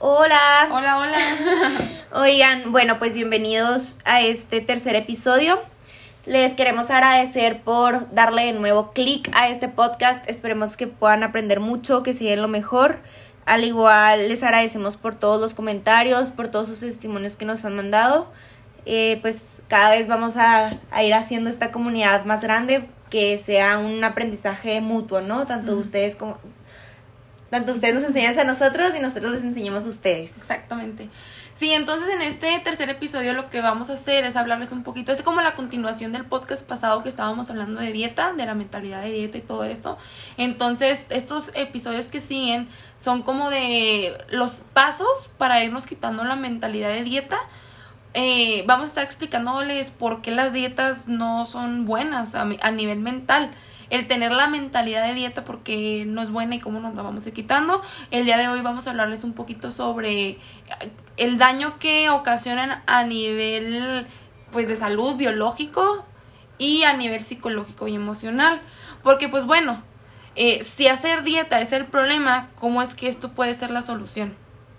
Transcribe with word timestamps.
Hola. 0.00 0.68
Hola, 0.70 0.98
hola. 0.98 1.18
Oigan, 2.12 2.70
bueno, 2.70 3.00
pues 3.00 3.14
bienvenidos 3.14 3.98
a 4.04 4.22
este 4.22 4.60
tercer 4.60 4.94
episodio. 4.94 5.60
Les 6.24 6.54
queremos 6.54 6.88
agradecer 6.90 7.62
por 7.62 8.08
darle 8.14 8.44
de 8.44 8.52
nuevo 8.52 8.92
clic 8.92 9.28
a 9.32 9.48
este 9.48 9.66
podcast. 9.66 10.30
Esperemos 10.30 10.76
que 10.76 10.86
puedan 10.86 11.24
aprender 11.24 11.58
mucho, 11.58 12.04
que 12.04 12.14
sigan 12.14 12.42
lo 12.42 12.46
mejor. 12.46 13.00
Al 13.44 13.64
igual 13.64 14.28
les 14.28 14.44
agradecemos 14.44 14.96
por 14.96 15.16
todos 15.16 15.40
los 15.40 15.54
comentarios, 15.54 16.30
por 16.30 16.46
todos 16.46 16.68
sus 16.68 16.78
testimonios 16.78 17.34
que 17.34 17.44
nos 17.44 17.64
han 17.64 17.74
mandado. 17.74 18.30
Eh, 18.86 19.18
pues 19.20 19.42
cada 19.66 19.90
vez 19.90 20.06
vamos 20.06 20.36
a, 20.36 20.78
a, 20.92 21.02
ir 21.02 21.12
haciendo 21.12 21.50
esta 21.50 21.72
comunidad 21.72 22.24
más 22.24 22.42
grande, 22.42 22.88
que 23.10 23.36
sea 23.36 23.78
un 23.78 24.04
aprendizaje 24.04 24.80
mutuo, 24.80 25.22
¿no? 25.22 25.44
Tanto 25.48 25.76
ustedes 25.76 26.14
como... 26.14 26.38
Tanto 27.50 27.72
ustedes 27.72 27.94
nos 27.94 28.04
enseñan 28.04 28.38
a 28.38 28.44
nosotros 28.44 28.92
y 28.96 29.00
nosotros 29.00 29.32
les 29.32 29.42
enseñamos 29.42 29.86
a 29.86 29.88
ustedes. 29.88 30.36
Exactamente. 30.36 31.08
Sí, 31.58 31.72
entonces 31.72 32.08
en 32.10 32.22
este 32.22 32.56
tercer 32.60 32.88
episodio 32.88 33.32
lo 33.32 33.50
que 33.50 33.60
vamos 33.60 33.90
a 33.90 33.94
hacer 33.94 34.24
es 34.24 34.36
hablarles 34.36 34.70
un 34.70 34.84
poquito, 34.84 35.10
es 35.10 35.22
como 35.22 35.40
la 35.40 35.56
continuación 35.56 36.12
del 36.12 36.24
podcast 36.24 36.64
pasado 36.64 37.02
que 37.02 37.08
estábamos 37.08 37.50
hablando 37.50 37.80
de 37.80 37.90
dieta, 37.90 38.32
de 38.32 38.46
la 38.46 38.54
mentalidad 38.54 39.02
de 39.02 39.10
dieta 39.10 39.38
y 39.38 39.40
todo 39.40 39.64
esto. 39.64 39.98
Entonces, 40.36 41.06
estos 41.10 41.50
episodios 41.54 42.06
que 42.06 42.20
siguen 42.20 42.68
son 42.96 43.22
como 43.22 43.50
de 43.50 44.16
los 44.30 44.62
pasos 44.72 45.28
para 45.36 45.64
irnos 45.64 45.84
quitando 45.86 46.22
la 46.22 46.36
mentalidad 46.36 46.90
de 46.90 47.02
dieta. 47.02 47.40
Eh, 48.14 48.62
vamos 48.68 48.84
a 48.84 48.88
estar 48.90 49.04
explicándoles 49.04 49.90
por 49.90 50.22
qué 50.22 50.30
las 50.30 50.52
dietas 50.52 51.08
no 51.08 51.44
son 51.44 51.86
buenas 51.86 52.36
a, 52.36 52.42
a 52.42 52.70
nivel 52.70 53.00
mental 53.00 53.50
el 53.90 54.06
tener 54.06 54.32
la 54.32 54.48
mentalidad 54.48 55.06
de 55.06 55.14
dieta 55.14 55.44
porque 55.44 56.04
no 56.06 56.22
es 56.22 56.30
buena 56.30 56.54
y 56.54 56.60
cómo 56.60 56.80
nos 56.80 56.94
la 56.94 57.02
vamos 57.02 57.24
a 57.24 57.28
ir 57.28 57.34
quitando. 57.34 57.82
El 58.10 58.24
día 58.24 58.36
de 58.36 58.48
hoy 58.48 58.60
vamos 58.60 58.86
a 58.86 58.90
hablarles 58.90 59.24
un 59.24 59.32
poquito 59.32 59.70
sobre 59.70 60.38
el 61.16 61.38
daño 61.38 61.78
que 61.78 62.10
ocasionan 62.10 62.82
a 62.86 63.04
nivel 63.04 64.06
pues 64.52 64.68
de 64.68 64.76
salud 64.76 65.16
biológico 65.16 66.04
y 66.58 66.82
a 66.82 66.92
nivel 66.92 67.22
psicológico 67.22 67.88
y 67.88 67.94
emocional. 67.94 68.60
Porque 69.02 69.28
pues 69.28 69.44
bueno, 69.44 69.82
eh, 70.36 70.62
si 70.62 70.88
hacer 70.88 71.22
dieta 71.22 71.60
es 71.60 71.72
el 71.72 71.86
problema, 71.86 72.50
¿cómo 72.54 72.82
es 72.82 72.94
que 72.94 73.08
esto 73.08 73.32
puede 73.32 73.54
ser 73.54 73.70
la 73.70 73.82
solución? 73.82 74.34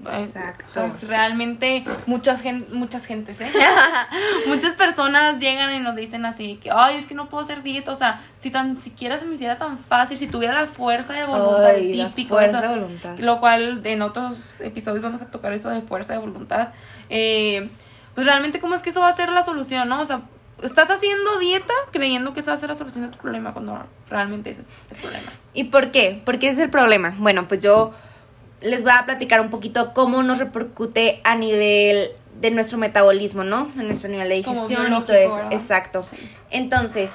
Exacto. 0.07 0.91
realmente 1.01 1.83
muchas 2.05 2.41
gen 2.41 2.65
muchas 2.71 3.05
gentes, 3.05 3.41
¿eh? 3.41 3.51
muchas 4.47 4.73
personas 4.73 5.39
llegan 5.41 5.73
y 5.73 5.79
nos 5.79 5.95
dicen 5.95 6.25
así 6.25 6.55
que, 6.55 6.69
ay, 6.73 6.95
es 6.95 7.05
que 7.05 7.15
no 7.15 7.27
puedo 7.27 7.43
hacer 7.43 7.63
dieta, 7.63 7.91
o 7.91 7.95
sea, 7.95 8.21
si 8.37 8.49
tan 8.49 8.77
siquiera 8.77 9.17
se 9.17 9.25
me 9.25 9.33
hiciera 9.33 9.57
tan 9.57 9.77
fácil, 9.77 10.17
si 10.17 10.27
tuviera 10.27 10.53
la 10.53 10.67
fuerza 10.67 11.13
de 11.13 11.25
voluntad 11.25 11.75
típico, 11.75 12.35
fuerza 12.35 12.61
de 12.61 12.67
voluntad. 12.67 13.17
lo 13.19 13.39
cual 13.39 13.81
en 13.83 14.01
otros 14.01 14.51
episodios 14.59 15.03
vamos 15.03 15.21
a 15.21 15.29
tocar 15.29 15.51
eso 15.51 15.69
de 15.69 15.81
fuerza 15.81 16.13
de 16.13 16.19
voluntad, 16.19 16.69
eh, 17.09 17.69
pues 18.15 18.25
realmente 18.25 18.59
cómo 18.59 18.75
es 18.75 18.81
que 18.81 18.91
eso 18.91 19.01
va 19.01 19.09
a 19.09 19.15
ser 19.15 19.29
la 19.29 19.43
solución, 19.43 19.89
¿no? 19.89 19.99
O 19.99 20.05
sea, 20.05 20.21
estás 20.63 20.89
haciendo 20.89 21.39
dieta 21.39 21.73
creyendo 21.91 22.33
que 22.33 22.39
esa 22.39 22.51
va 22.51 22.57
a 22.57 22.59
ser 22.59 22.69
la 22.69 22.75
solución 22.75 23.05
de 23.05 23.11
tu 23.11 23.17
problema 23.17 23.53
cuando 23.53 23.85
realmente 24.09 24.49
ese 24.49 24.61
es 24.61 24.69
el 24.91 24.97
problema. 24.97 25.31
¿Y 25.53 25.65
por 25.65 25.91
qué? 25.91 26.21
¿Por 26.23 26.39
qué 26.39 26.49
es 26.49 26.59
el 26.59 26.69
problema? 26.69 27.13
Bueno, 27.17 27.47
pues 27.47 27.59
yo 27.61 27.93
les 28.61 28.83
voy 28.83 28.91
a 28.91 29.05
platicar 29.05 29.41
un 29.41 29.49
poquito 29.49 29.93
cómo 29.93 30.23
nos 30.23 30.39
repercute 30.39 31.21
a 31.23 31.35
nivel 31.35 32.11
de 32.39 32.51
nuestro 32.51 32.77
metabolismo, 32.77 33.43
¿no? 33.43 33.69
A 33.77 33.83
nuestro 33.83 34.09
nivel 34.09 34.29
de 34.29 34.35
digestión 34.35 34.93
y 34.93 35.01
todo 35.01 35.15
eso. 35.15 35.41
Exacto. 35.51 36.03
Entonces, 36.51 37.13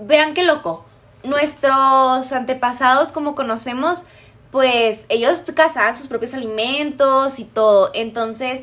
vean 0.00 0.34
qué 0.34 0.44
loco. 0.44 0.84
Nuestros 1.22 2.32
antepasados, 2.32 3.12
como 3.12 3.34
conocemos, 3.34 4.06
pues 4.50 5.06
ellos 5.08 5.42
cazaban 5.54 5.96
sus 5.96 6.06
propios 6.06 6.34
alimentos 6.34 7.38
y 7.38 7.44
todo. 7.44 7.90
Entonces, 7.94 8.62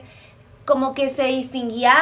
como 0.66 0.94
que 0.94 1.10
se 1.10 1.26
distinguía 1.26 1.96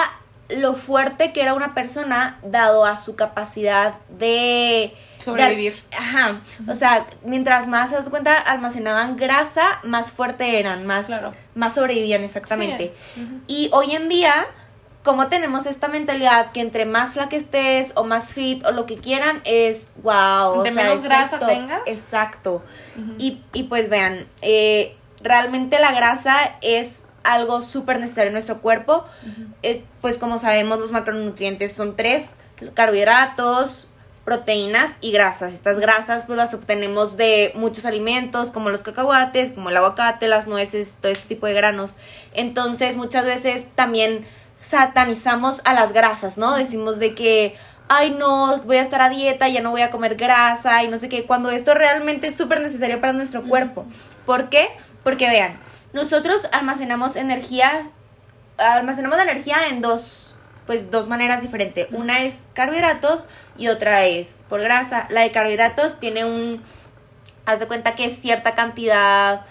lo 0.50 0.74
fuerte 0.74 1.32
que 1.32 1.42
era 1.42 1.54
una 1.54 1.74
persona 1.74 2.40
dado 2.44 2.86
a 2.86 2.98
su 2.98 3.16
capacidad 3.16 3.96
de 4.10 4.94
sobrevivir. 5.24 5.76
ajá. 5.98 6.42
O 6.68 6.76
sea, 6.76 7.06
mientras 7.24 7.68
más 7.68 7.90
se 7.90 7.96
das 7.96 8.10
cuenta 8.10 8.38
almacenaban 8.38 9.18
grasa, 9.18 9.80
más 9.84 10.12
fuerte 10.12 10.60
eran, 10.60 10.86
más, 10.86 11.08
más 11.56 11.76
sobrevivían 11.76 12.24
exactamente. 12.24 12.94
Y 13.48 13.70
hoy 13.74 13.96
en 13.96 14.10
día, 14.10 14.48
como 15.04 15.28
tenemos 15.28 15.66
esta 15.66 15.88
mentalidad 15.88 16.52
que 16.52 16.62
entre 16.62 16.86
más 16.86 17.14
flaca 17.14 17.36
estés 17.36 17.94
o 17.96 18.04
más 18.04 18.34
fit 18.34 18.66
o 18.66 18.72
lo 18.72 18.86
que 18.86 18.96
quieran, 18.98 19.42
es 19.46 19.92
wow. 20.04 20.64
Menos 20.64 21.04
grasa 21.04 21.40
tengas. 21.40 21.82
Exacto. 21.86 22.64
y, 23.18 23.42
y, 23.54 23.64
pues 23.64 23.90
vean, 23.90 24.28
eh, 24.42 24.96
realmente 25.22 25.80
la 25.80 25.92
grasa 25.92 26.58
es 26.62 27.06
algo 27.24 27.62
súper 27.62 28.00
necesario 28.00 28.28
en 28.28 28.34
nuestro 28.34 28.62
cuerpo. 28.62 29.06
Eh, 29.64 29.84
pues 30.02 30.18
como 30.18 30.38
sabemos, 30.38 30.80
los 30.80 30.92
macronutrientes 30.92 31.74
son 31.74 31.96
tres, 31.96 32.36
carbohidratos, 32.74 33.92
proteínas 34.30 34.98
y 35.02 35.12
grasas. 35.12 35.54
Estas 35.54 35.80
grasas 35.80 36.26
pues 36.26 36.38
las 36.38 36.54
obtenemos 36.54 37.18
de 37.18 37.52
muchos 37.56 37.88
alimentos 37.88 38.52
como 38.52 38.70
los 38.70 38.84
cacahuates, 38.84 39.50
como 39.50 39.72
el 39.72 39.78
aguacate, 39.78 40.28
las 40.28 40.46
nueces, 40.46 40.98
todo 41.02 41.12
este 41.12 41.28
tipo 41.28 41.48
de 41.48 41.54
granos. 41.54 41.96
Entonces 42.36 42.96
muchas 42.96 43.26
veces 43.26 43.66
también 43.74 44.28
satanizamos 44.62 45.62
a 45.66 45.74
las 45.74 45.94
grasas, 45.94 46.38
¿no? 46.38 46.56
Decimos 46.56 47.00
de 47.00 47.16
que, 47.16 47.58
ay 47.88 48.12
no, 48.12 48.60
voy 48.66 48.78
a 48.78 48.84
estar 48.84 49.02
a 49.02 49.10
dieta, 49.10 49.48
ya 49.48 49.62
no 49.62 49.72
voy 49.72 49.82
a 49.82 49.90
comer 49.90 50.14
grasa 50.16 50.84
y 50.84 50.90
no 50.90 51.00
sé 51.00 51.10
qué, 51.10 51.26
cuando 51.26 51.50
esto 51.50 51.74
realmente 51.74 52.28
es 52.28 52.36
súper 52.36 52.62
necesario 52.62 53.02
para 53.02 53.14
nuestro 53.14 53.42
cuerpo. 53.46 53.88
¿Por 54.28 54.50
qué? 54.50 54.70
Porque 55.04 55.28
vean, 55.28 55.60
nosotros 55.92 56.42
almacenamos 56.52 57.16
energías, 57.16 57.88
almacenamos 58.60 59.18
la 59.18 59.24
energía 59.24 59.70
en 59.70 59.82
dos, 59.82 60.36
pues 60.70 60.92
dos 60.92 61.08
maneras 61.08 61.42
diferentes. 61.42 61.88
Una 61.92 62.22
es 62.22 62.42
carbohidratos 62.54 63.26
y 63.58 63.70
otra 63.70 64.06
es 64.06 64.36
por 64.50 64.62
grasa. 64.62 65.08
La 65.10 65.22
de 65.22 65.32
carbohidratos 65.32 66.00
tiene 66.00 66.26
un, 66.26 66.62
haz 67.48 67.60
de 67.60 67.68
cuenta 67.68 67.96
que 67.96 68.06
es 68.06 68.20
cierta 68.20 68.54
cantidad 68.54 69.48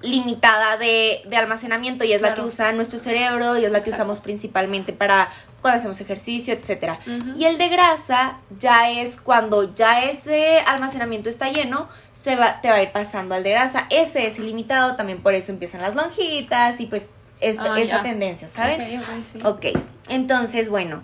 limitada 0.00 0.78
de, 0.78 1.20
de 1.26 1.36
almacenamiento 1.36 2.04
y 2.04 2.14
es 2.14 2.22
la 2.22 2.32
que 2.32 2.40
usa 2.40 2.72
nuestro 2.72 2.98
cerebro 2.98 3.58
y 3.58 3.66
es 3.66 3.72
la 3.72 3.82
que 3.82 3.90
usamos 3.90 4.20
principalmente 4.20 4.94
para 4.94 5.30
cuando 5.60 5.80
hacemos 5.80 6.00
ejercicio, 6.00 6.54
etcétera. 6.54 6.98
Y 7.36 7.44
el 7.44 7.58
de 7.58 7.68
grasa 7.68 8.38
ya 8.58 8.88
es 8.88 9.20
cuando 9.20 9.74
ya 9.74 10.02
ese 10.02 10.60
almacenamiento 10.60 11.28
está 11.28 11.50
lleno, 11.50 11.90
se 12.12 12.36
va, 12.36 12.62
te 12.62 12.70
va 12.70 12.76
a 12.76 12.82
ir 12.82 12.92
pasando 12.92 13.34
al 13.34 13.42
de 13.42 13.50
grasa. 13.50 13.86
Ese 13.90 14.26
es 14.26 14.38
ilimitado, 14.38 14.96
también 14.96 15.20
por 15.20 15.34
eso 15.34 15.52
empiezan 15.52 15.82
las 15.82 15.94
lonjitas 15.94 16.80
y 16.80 16.86
pues 16.86 17.10
ah, 17.42 17.78
esa 17.78 18.00
tendencia, 18.00 18.48
¿saben? 18.48 19.02
ok, 19.44 19.66
entonces 20.08 20.68
bueno, 20.68 21.02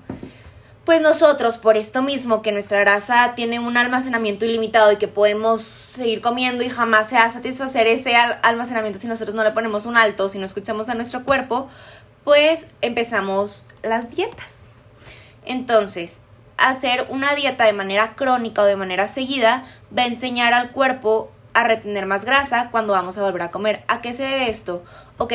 pues 0.88 1.02
nosotros 1.02 1.58
por 1.58 1.76
esto 1.76 2.00
mismo 2.00 2.40
que 2.40 2.50
nuestra 2.50 2.80
grasa 2.80 3.34
tiene 3.34 3.58
un 3.58 3.76
almacenamiento 3.76 4.46
ilimitado 4.46 4.90
y 4.90 4.96
que 4.96 5.06
podemos 5.06 5.60
seguir 5.62 6.22
comiendo 6.22 6.64
y 6.64 6.70
jamás 6.70 7.08
se 7.08 7.16
va 7.16 7.24
a 7.24 7.30
satisfacer 7.30 7.86
ese 7.86 8.16
almacenamiento 8.16 8.98
si 8.98 9.06
nosotros 9.06 9.34
no 9.34 9.44
le 9.44 9.50
ponemos 9.50 9.84
un 9.84 9.98
alto, 9.98 10.30
si 10.30 10.38
no 10.38 10.46
escuchamos 10.46 10.88
a 10.88 10.94
nuestro 10.94 11.24
cuerpo, 11.24 11.68
pues 12.24 12.68
empezamos 12.80 13.68
las 13.82 14.10
dietas. 14.10 14.70
Entonces, 15.44 16.20
hacer 16.56 17.06
una 17.10 17.34
dieta 17.34 17.64
de 17.64 17.74
manera 17.74 18.14
crónica 18.16 18.62
o 18.62 18.64
de 18.64 18.76
manera 18.76 19.08
seguida 19.08 19.66
va 19.94 20.04
a 20.04 20.06
enseñar 20.06 20.54
al 20.54 20.72
cuerpo 20.72 21.30
a 21.54 21.64
retener 21.64 22.06
más 22.06 22.24
grasa 22.24 22.68
cuando 22.70 22.94
vamos 22.94 23.18
a 23.18 23.22
volver 23.22 23.42
a 23.42 23.50
comer. 23.50 23.82
¿A 23.88 24.00
qué 24.00 24.12
se 24.14 24.22
debe 24.22 24.48
esto? 24.48 24.84
Ok, 25.18 25.34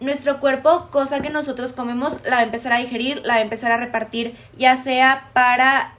nuestro 0.00 0.40
cuerpo, 0.40 0.88
cosa 0.90 1.20
que 1.20 1.30
nosotros 1.30 1.72
comemos, 1.72 2.20
la 2.24 2.36
va 2.36 2.38
a 2.38 2.44
empezar 2.44 2.72
a 2.72 2.78
digerir, 2.78 3.22
la 3.24 3.34
va 3.34 3.40
a 3.40 3.42
empezar 3.42 3.72
a 3.72 3.76
repartir, 3.76 4.36
ya 4.56 4.76
sea 4.76 5.30
para 5.32 5.94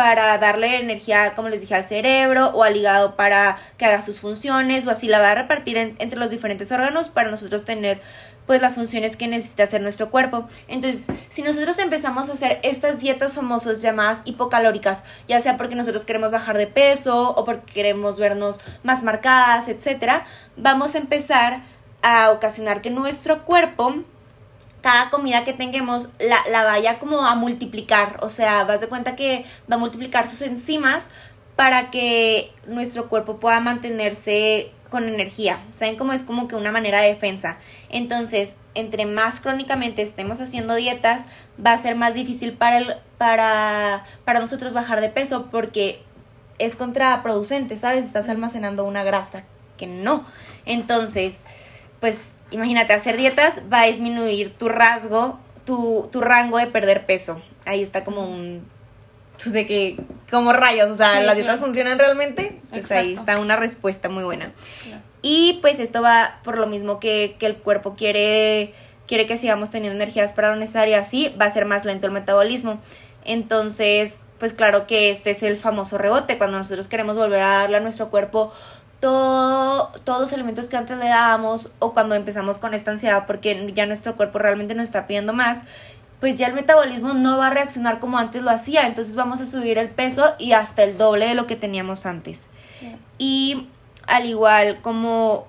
para 0.00 0.38
darle 0.38 0.78
energía, 0.78 1.34
como 1.36 1.50
les 1.50 1.60
dije, 1.60 1.74
al 1.74 1.84
cerebro 1.84 2.46
o 2.54 2.62
al 2.62 2.74
hígado 2.74 3.16
para 3.16 3.58
que 3.76 3.84
haga 3.84 4.00
sus 4.00 4.18
funciones 4.18 4.86
o 4.86 4.90
así 4.90 5.08
la 5.08 5.18
va 5.18 5.32
a 5.32 5.34
repartir 5.34 5.76
entre 5.76 6.18
los 6.18 6.30
diferentes 6.30 6.72
órganos 6.72 7.10
para 7.10 7.30
nosotros 7.30 7.66
tener 7.66 8.00
pues 8.46 8.62
las 8.62 8.76
funciones 8.76 9.18
que 9.18 9.28
necesita 9.28 9.64
hacer 9.64 9.82
nuestro 9.82 10.10
cuerpo. 10.10 10.46
Entonces, 10.68 11.04
si 11.28 11.42
nosotros 11.42 11.78
empezamos 11.78 12.30
a 12.30 12.32
hacer 12.32 12.60
estas 12.62 12.98
dietas 12.98 13.34
famosas 13.34 13.82
llamadas 13.82 14.22
hipocalóricas, 14.24 15.04
ya 15.28 15.38
sea 15.40 15.58
porque 15.58 15.74
nosotros 15.74 16.06
queremos 16.06 16.30
bajar 16.30 16.56
de 16.56 16.66
peso 16.66 17.34
o 17.34 17.44
porque 17.44 17.70
queremos 17.70 18.18
vernos 18.18 18.58
más 18.82 19.02
marcadas, 19.02 19.68
etcétera, 19.68 20.26
vamos 20.56 20.94
a 20.94 20.98
empezar 20.98 21.62
a 22.02 22.30
ocasionar 22.30 22.82
que 22.82 22.90
nuestro 22.90 23.44
cuerpo 23.44 24.04
cada 24.80 25.10
comida 25.10 25.44
que 25.44 25.52
tengamos 25.52 26.08
la, 26.18 26.38
la, 26.50 26.64
vaya 26.64 26.98
como 26.98 27.26
a 27.26 27.34
multiplicar. 27.34 28.18
O 28.22 28.28
sea, 28.28 28.64
vas 28.64 28.80
de 28.80 28.88
cuenta 28.88 29.16
que 29.16 29.44
va 29.70 29.76
a 29.76 29.78
multiplicar 29.78 30.26
sus 30.26 30.42
enzimas 30.42 31.10
para 31.56 31.90
que 31.90 32.52
nuestro 32.66 33.08
cuerpo 33.08 33.38
pueda 33.38 33.60
mantenerse 33.60 34.72
con 34.88 35.08
energía. 35.08 35.62
¿Saben 35.72 35.96
cómo 35.96 36.12
es 36.12 36.22
como 36.22 36.48
que 36.48 36.56
una 36.56 36.72
manera 36.72 37.00
de 37.00 37.08
defensa? 37.08 37.58
Entonces, 37.90 38.56
entre 38.74 39.06
más 39.06 39.40
crónicamente 39.40 40.02
estemos 40.02 40.40
haciendo 40.40 40.74
dietas, 40.74 41.26
va 41.64 41.72
a 41.72 41.78
ser 41.78 41.94
más 41.96 42.14
difícil 42.14 42.54
para, 42.54 42.78
el, 42.78 42.96
para, 43.18 44.04
para 44.24 44.40
nosotros 44.40 44.72
bajar 44.72 45.00
de 45.00 45.10
peso 45.10 45.48
porque 45.50 46.02
es 46.58 46.76
contraproducente, 46.76 47.76
¿sabes? 47.76 48.04
Estás 48.04 48.28
almacenando 48.28 48.84
una 48.84 49.04
grasa 49.04 49.44
que 49.76 49.86
no. 49.86 50.24
Entonces, 50.66 51.42
pues 52.00 52.32
imagínate, 52.50 52.92
hacer 52.92 53.16
dietas 53.16 53.60
va 53.72 53.82
a 53.82 53.86
disminuir 53.86 54.54
tu 54.56 54.68
rasgo, 54.68 55.38
tu, 55.64 56.08
tu 56.10 56.20
rango 56.20 56.58
de 56.58 56.66
perder 56.66 57.06
peso. 57.06 57.40
Ahí 57.64 57.82
está 57.82 58.04
como 58.04 58.22
un 58.22 58.66
de 59.44 59.66
que 59.66 59.96
como 60.30 60.52
rayos, 60.52 60.90
o 60.90 60.94
sea, 60.94 61.18
Sí, 61.18 61.24
las 61.24 61.34
dietas 61.34 61.56
claro. 61.56 61.66
funcionan 61.66 61.98
realmente, 61.98 62.58
pues 62.70 62.90
ahí 62.90 63.12
Exacto. 63.12 63.20
está 63.32 63.40
una 63.40 63.56
respuesta 63.56 64.08
muy 64.08 64.24
buena. 64.24 64.52
Claro. 64.84 65.02
Y 65.22 65.58
pues 65.62 65.80
esto 65.80 66.02
va 66.02 66.40
por 66.44 66.58
lo 66.58 66.66
mismo 66.66 67.00
que, 67.00 67.36
que 67.38 67.46
el 67.46 67.56
cuerpo 67.56 67.94
quiere, 67.94 68.74
quiere 69.06 69.26
que 69.26 69.36
sigamos 69.36 69.70
teniendo 69.70 69.96
energías 70.02 70.32
para 70.32 70.50
lo 70.50 70.56
necesario, 70.56 70.98
así 70.98 71.34
va 71.40 71.46
a 71.46 71.50
ser 71.52 71.64
más 71.64 71.84
lento 71.84 72.06
el 72.06 72.12
metabolismo. 72.12 72.80
Entonces, 73.24 74.20
pues 74.38 74.54
claro 74.54 74.86
que 74.86 75.10
este 75.10 75.30
es 75.30 75.42
el 75.42 75.56
famoso 75.58 75.98
rebote, 75.98 76.38
cuando 76.38 76.58
nosotros 76.58 76.88
queremos 76.88 77.16
volver 77.16 77.40
a 77.42 77.58
darle 77.58 77.76
a 77.76 77.80
nuestro 77.80 78.10
cuerpo 78.10 78.52
todo, 79.00 79.90
todos 80.04 80.20
los 80.20 80.32
elementos 80.32 80.68
que 80.68 80.76
antes 80.76 80.98
le 80.98 81.08
dábamos 81.08 81.72
o 81.78 81.92
cuando 81.92 82.14
empezamos 82.14 82.58
con 82.58 82.74
esta 82.74 82.90
ansiedad 82.90 83.26
porque 83.26 83.72
ya 83.74 83.86
nuestro 83.86 84.16
cuerpo 84.16 84.38
realmente 84.38 84.74
nos 84.74 84.84
está 84.84 85.06
pidiendo 85.06 85.32
más, 85.32 85.64
pues 86.20 86.38
ya 86.38 86.46
el 86.46 86.54
metabolismo 86.54 87.14
no 87.14 87.38
va 87.38 87.48
a 87.48 87.50
reaccionar 87.50 87.98
como 87.98 88.18
antes 88.18 88.42
lo 88.42 88.50
hacía, 88.50 88.86
entonces 88.86 89.14
vamos 89.14 89.40
a 89.40 89.46
subir 89.46 89.78
el 89.78 89.88
peso 89.88 90.34
y 90.38 90.52
hasta 90.52 90.82
el 90.82 90.98
doble 90.98 91.26
de 91.26 91.34
lo 91.34 91.46
que 91.46 91.56
teníamos 91.56 92.04
antes. 92.04 92.46
Y 93.18 93.68
al 94.06 94.26
igual 94.26 94.80
como, 94.82 95.46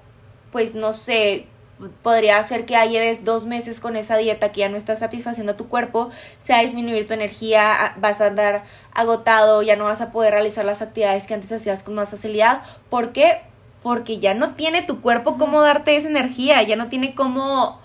pues 0.52 0.76
no 0.76 0.94
sé, 0.94 1.48
podría 1.90 2.42
ser 2.44 2.66
que 2.66 2.74
ya 2.74 2.86
lleves 2.86 3.26
dos 3.26 3.46
meses 3.46 3.80
con 3.80 3.96
esa 3.96 4.18
dieta 4.18 4.52
que 4.52 4.62
ya 4.62 4.70
no 4.70 4.78
está 4.78 4.96
satisfaciendo 4.96 5.54
a 5.54 5.58
tu 5.58 5.68
cuerpo, 5.68 6.12
se 6.40 6.54
va 6.54 6.60
a 6.60 6.64
disminuir 6.64 7.08
tu 7.08 7.14
energía, 7.14 7.96
vas 7.98 8.22
a 8.22 8.28
andar 8.28 8.64
agotado, 8.94 9.62
ya 9.62 9.76
no 9.76 9.86
vas 9.86 10.02
a 10.02 10.12
poder 10.12 10.34
realizar 10.34 10.66
las 10.66 10.82
actividades 10.82 11.28
que 11.28 11.34
antes 11.34 11.52
hacías 11.52 11.84
con 11.84 11.96
más 11.96 12.12
facilidad. 12.12 12.62
¿Por 12.90 13.12
qué? 13.12 13.42
Porque 13.84 14.20
ya 14.20 14.34
no 14.34 14.54
tiene 14.54 14.82
tu 14.82 15.02
cuerpo 15.02 15.38
cómo 15.38 15.62
darte 15.62 15.96
esa 15.96 16.08
energía, 16.08 16.62
ya 16.64 16.76
no 16.76 16.88
tiene 16.88 17.16
cómo, 17.16 17.80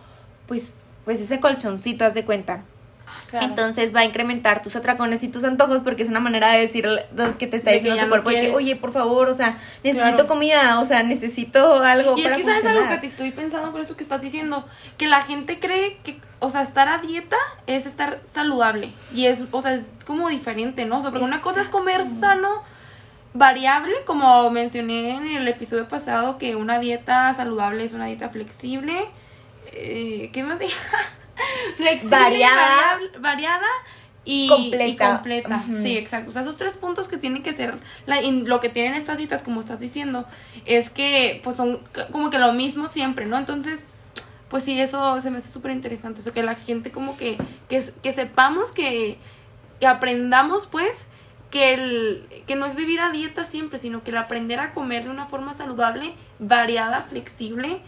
pues, 0.46 0.74
pues 1.04 1.20
ese 1.20 1.40
colchoncito, 1.40 2.04
haz 2.04 2.14
de 2.14 2.24
cuenta. 2.24 2.62
Claro. 3.30 3.46
Entonces 3.46 3.94
va 3.94 4.00
a 4.00 4.04
incrementar 4.04 4.62
tus 4.62 4.76
atracones 4.76 5.22
y 5.22 5.28
tus 5.28 5.44
antojos 5.44 5.78
porque 5.84 6.02
es 6.02 6.08
una 6.08 6.20
manera 6.20 6.50
de 6.50 6.60
decir 6.60 6.86
lo 6.86 7.38
que 7.38 7.46
te 7.46 7.56
está 7.56 7.70
De 7.70 7.76
diciendo 7.76 8.02
tu 8.04 8.08
cuerpo 8.08 8.30
que, 8.30 8.52
oye, 8.54 8.76
por 8.76 8.92
favor, 8.92 9.28
o 9.28 9.34
sea, 9.34 9.58
necesito 9.84 10.12
Claro. 10.14 10.26
comida, 10.26 10.80
o 10.80 10.84
sea, 10.84 11.02
necesito 11.02 11.82
algo 11.82 12.14
Y 12.16 12.22
es 12.24 12.32
que 12.34 12.42
sabes 12.42 12.64
algo 12.64 12.80
funcionar. 12.80 12.94
que 12.94 12.98
te 13.00 13.06
estoy 13.06 13.30
pensando 13.32 13.72
con 13.72 13.80
esto 13.80 13.96
que 13.96 14.02
estás 14.02 14.20
diciendo, 14.20 14.66
que 14.96 15.06
la 15.06 15.22
gente 15.22 15.58
cree 15.60 15.98
que, 16.04 16.20
o 16.40 16.50
sea, 16.50 16.62
estar 16.62 16.88
a 16.88 16.98
dieta 16.98 17.36
es 17.66 17.86
estar 17.86 18.20
saludable 18.30 18.92
y 19.14 19.26
es, 19.26 19.38
o 19.50 19.62
sea, 19.62 19.74
es 19.74 19.86
como 20.06 20.28
diferente, 20.28 20.84
¿no? 20.84 20.98
O 20.98 21.02
sea, 21.02 21.10
porque 21.10 21.24
una 21.24 21.40
cosa 21.40 21.60
es 21.60 21.68
comer 21.68 22.04
sano, 22.04 22.62
variable, 23.34 23.94
como 24.06 24.50
mencioné 24.50 25.16
en 25.16 25.26
el 25.28 25.46
episodio 25.48 25.88
pasado, 25.88 26.38
que 26.38 26.56
una 26.56 26.78
dieta 26.78 27.32
saludable 27.34 27.84
es 27.84 27.92
una 27.92 28.06
dieta 28.06 28.30
flexible, 28.30 28.94
eh, 29.72 30.30
¿qué 30.32 30.42
más 30.42 30.58
dije? 30.58 30.74
flexible, 31.76 32.16
Variada. 32.16 32.98
variada 33.20 33.66
y 34.24 34.48
Completa. 34.48 34.86
y 34.86 34.96
completa. 34.96 35.62
Sí, 35.78 35.96
exacto. 35.96 36.30
O 36.30 36.32
sea, 36.32 36.42
esos 36.42 36.56
tres 36.56 36.74
puntos 36.74 37.08
que 37.08 37.16
tienen 37.16 37.42
que 37.42 37.52
ser, 37.52 37.74
la, 38.06 38.20
lo 38.22 38.60
que 38.60 38.68
tienen 38.68 38.94
estas 38.94 39.18
citas, 39.18 39.42
como 39.42 39.60
estás 39.60 39.78
diciendo, 39.78 40.26
es 40.64 40.90
que 40.90 41.40
pues 41.44 41.56
son 41.56 41.80
como 42.10 42.30
que 42.30 42.38
lo 42.38 42.52
mismo 42.52 42.88
siempre, 42.88 43.26
¿no? 43.26 43.38
Entonces, 43.38 43.86
pues 44.48 44.64
sí, 44.64 44.80
eso 44.80 45.20
se 45.20 45.30
me 45.30 45.38
hace 45.38 45.48
súper 45.48 45.70
interesante. 45.70 46.20
O 46.20 46.24
sea, 46.24 46.32
que 46.32 46.42
la 46.42 46.56
gente 46.56 46.90
como 46.90 47.16
que, 47.16 47.36
que, 47.68 47.84
que 48.02 48.12
sepamos 48.12 48.72
que, 48.72 49.18
que 49.78 49.86
aprendamos 49.86 50.66
pues 50.66 51.06
que, 51.52 51.74
el, 51.74 52.42
que 52.48 52.56
no 52.56 52.66
es 52.66 52.74
vivir 52.74 53.00
a 53.00 53.10
dieta 53.10 53.44
siempre, 53.44 53.78
sino 53.78 54.02
que 54.02 54.10
el 54.10 54.16
aprender 54.16 54.58
a 54.58 54.72
comer 54.72 55.04
de 55.04 55.10
una 55.10 55.26
forma 55.26 55.52
saludable, 55.54 56.14
variada, 56.40 57.02
flexible, 57.02 57.80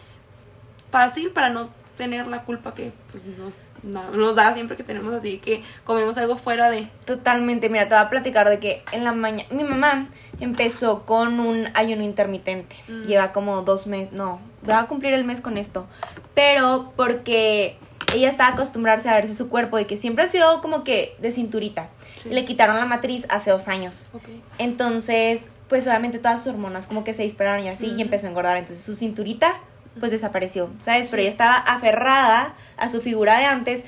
fácil 0.90 1.30
para 1.30 1.50
no 1.50 1.68
tener 1.98 2.26
la 2.28 2.44
culpa 2.44 2.72
que 2.74 2.92
pues 3.12 3.26
nos, 3.26 3.56
no- 3.82 4.10
nos 4.12 4.34
da 4.36 4.54
siempre 4.54 4.76
que 4.78 4.84
tenemos 4.84 5.12
así 5.12 5.36
que 5.38 5.62
comemos 5.84 6.16
algo 6.16 6.36
fuera 6.36 6.70
de. 6.70 6.88
Totalmente, 7.04 7.68
mira, 7.68 7.86
te 7.88 7.94
voy 7.94 8.02
a 8.04 8.08
platicar 8.08 8.48
de 8.48 8.58
que 8.58 8.82
en 8.92 9.04
la 9.04 9.12
mañana, 9.12 9.48
mi 9.50 9.64
mamá 9.64 10.08
empezó 10.40 11.04
con 11.04 11.38
un 11.40 11.68
ayuno 11.74 12.02
intermitente, 12.02 12.76
Mm. 12.88 13.02
lleva 13.02 13.32
como 13.34 13.60
dos 13.62 13.86
meses, 13.86 14.12
no, 14.12 14.40
va 14.68 14.78
a 14.80 14.86
cumplir 14.86 15.12
el 15.12 15.24
mes 15.26 15.42
con 15.42 15.58
esto, 15.58 15.86
pero 16.34 16.92
porque 16.96 17.76
ella 18.14 18.30
estaba 18.30 18.54
acostumbrarse 18.54 19.10
a 19.10 19.14
verse 19.14 19.34
su 19.34 19.50
cuerpo 19.50 19.76
de 19.76 19.86
que 19.86 19.98
siempre 19.98 20.24
ha 20.24 20.28
sido 20.28 20.62
como 20.62 20.82
que 20.82 21.14
de 21.20 21.30
cinturita, 21.30 21.90
Sí. 22.16 22.30
le 22.30 22.44
quitaron 22.46 22.76
la 22.76 22.86
matriz 22.86 23.26
hace 23.28 23.50
dos 23.50 23.68
años, 23.68 24.12
entonces 24.58 25.48
pues 25.68 25.86
obviamente 25.86 26.18
todas 26.18 26.38
sus 26.42 26.54
hormonas 26.54 26.86
como 26.86 27.04
que 27.04 27.12
se 27.12 27.22
dispararon 27.22 27.62
y 27.64 27.68
así 27.68 27.92
y 27.96 28.00
empezó 28.00 28.26
a 28.26 28.30
engordar, 28.30 28.56
entonces 28.56 28.82
su 28.84 28.94
cinturita 28.94 29.54
pues 29.98 30.12
desapareció, 30.12 30.70
¿sabes? 30.84 31.08
Pero 31.08 31.22
ella 31.22 31.30
estaba 31.30 31.56
aferrada 31.56 32.54
a 32.76 32.88
su 32.88 33.00
figura 33.00 33.38
de 33.38 33.44
antes 33.44 33.84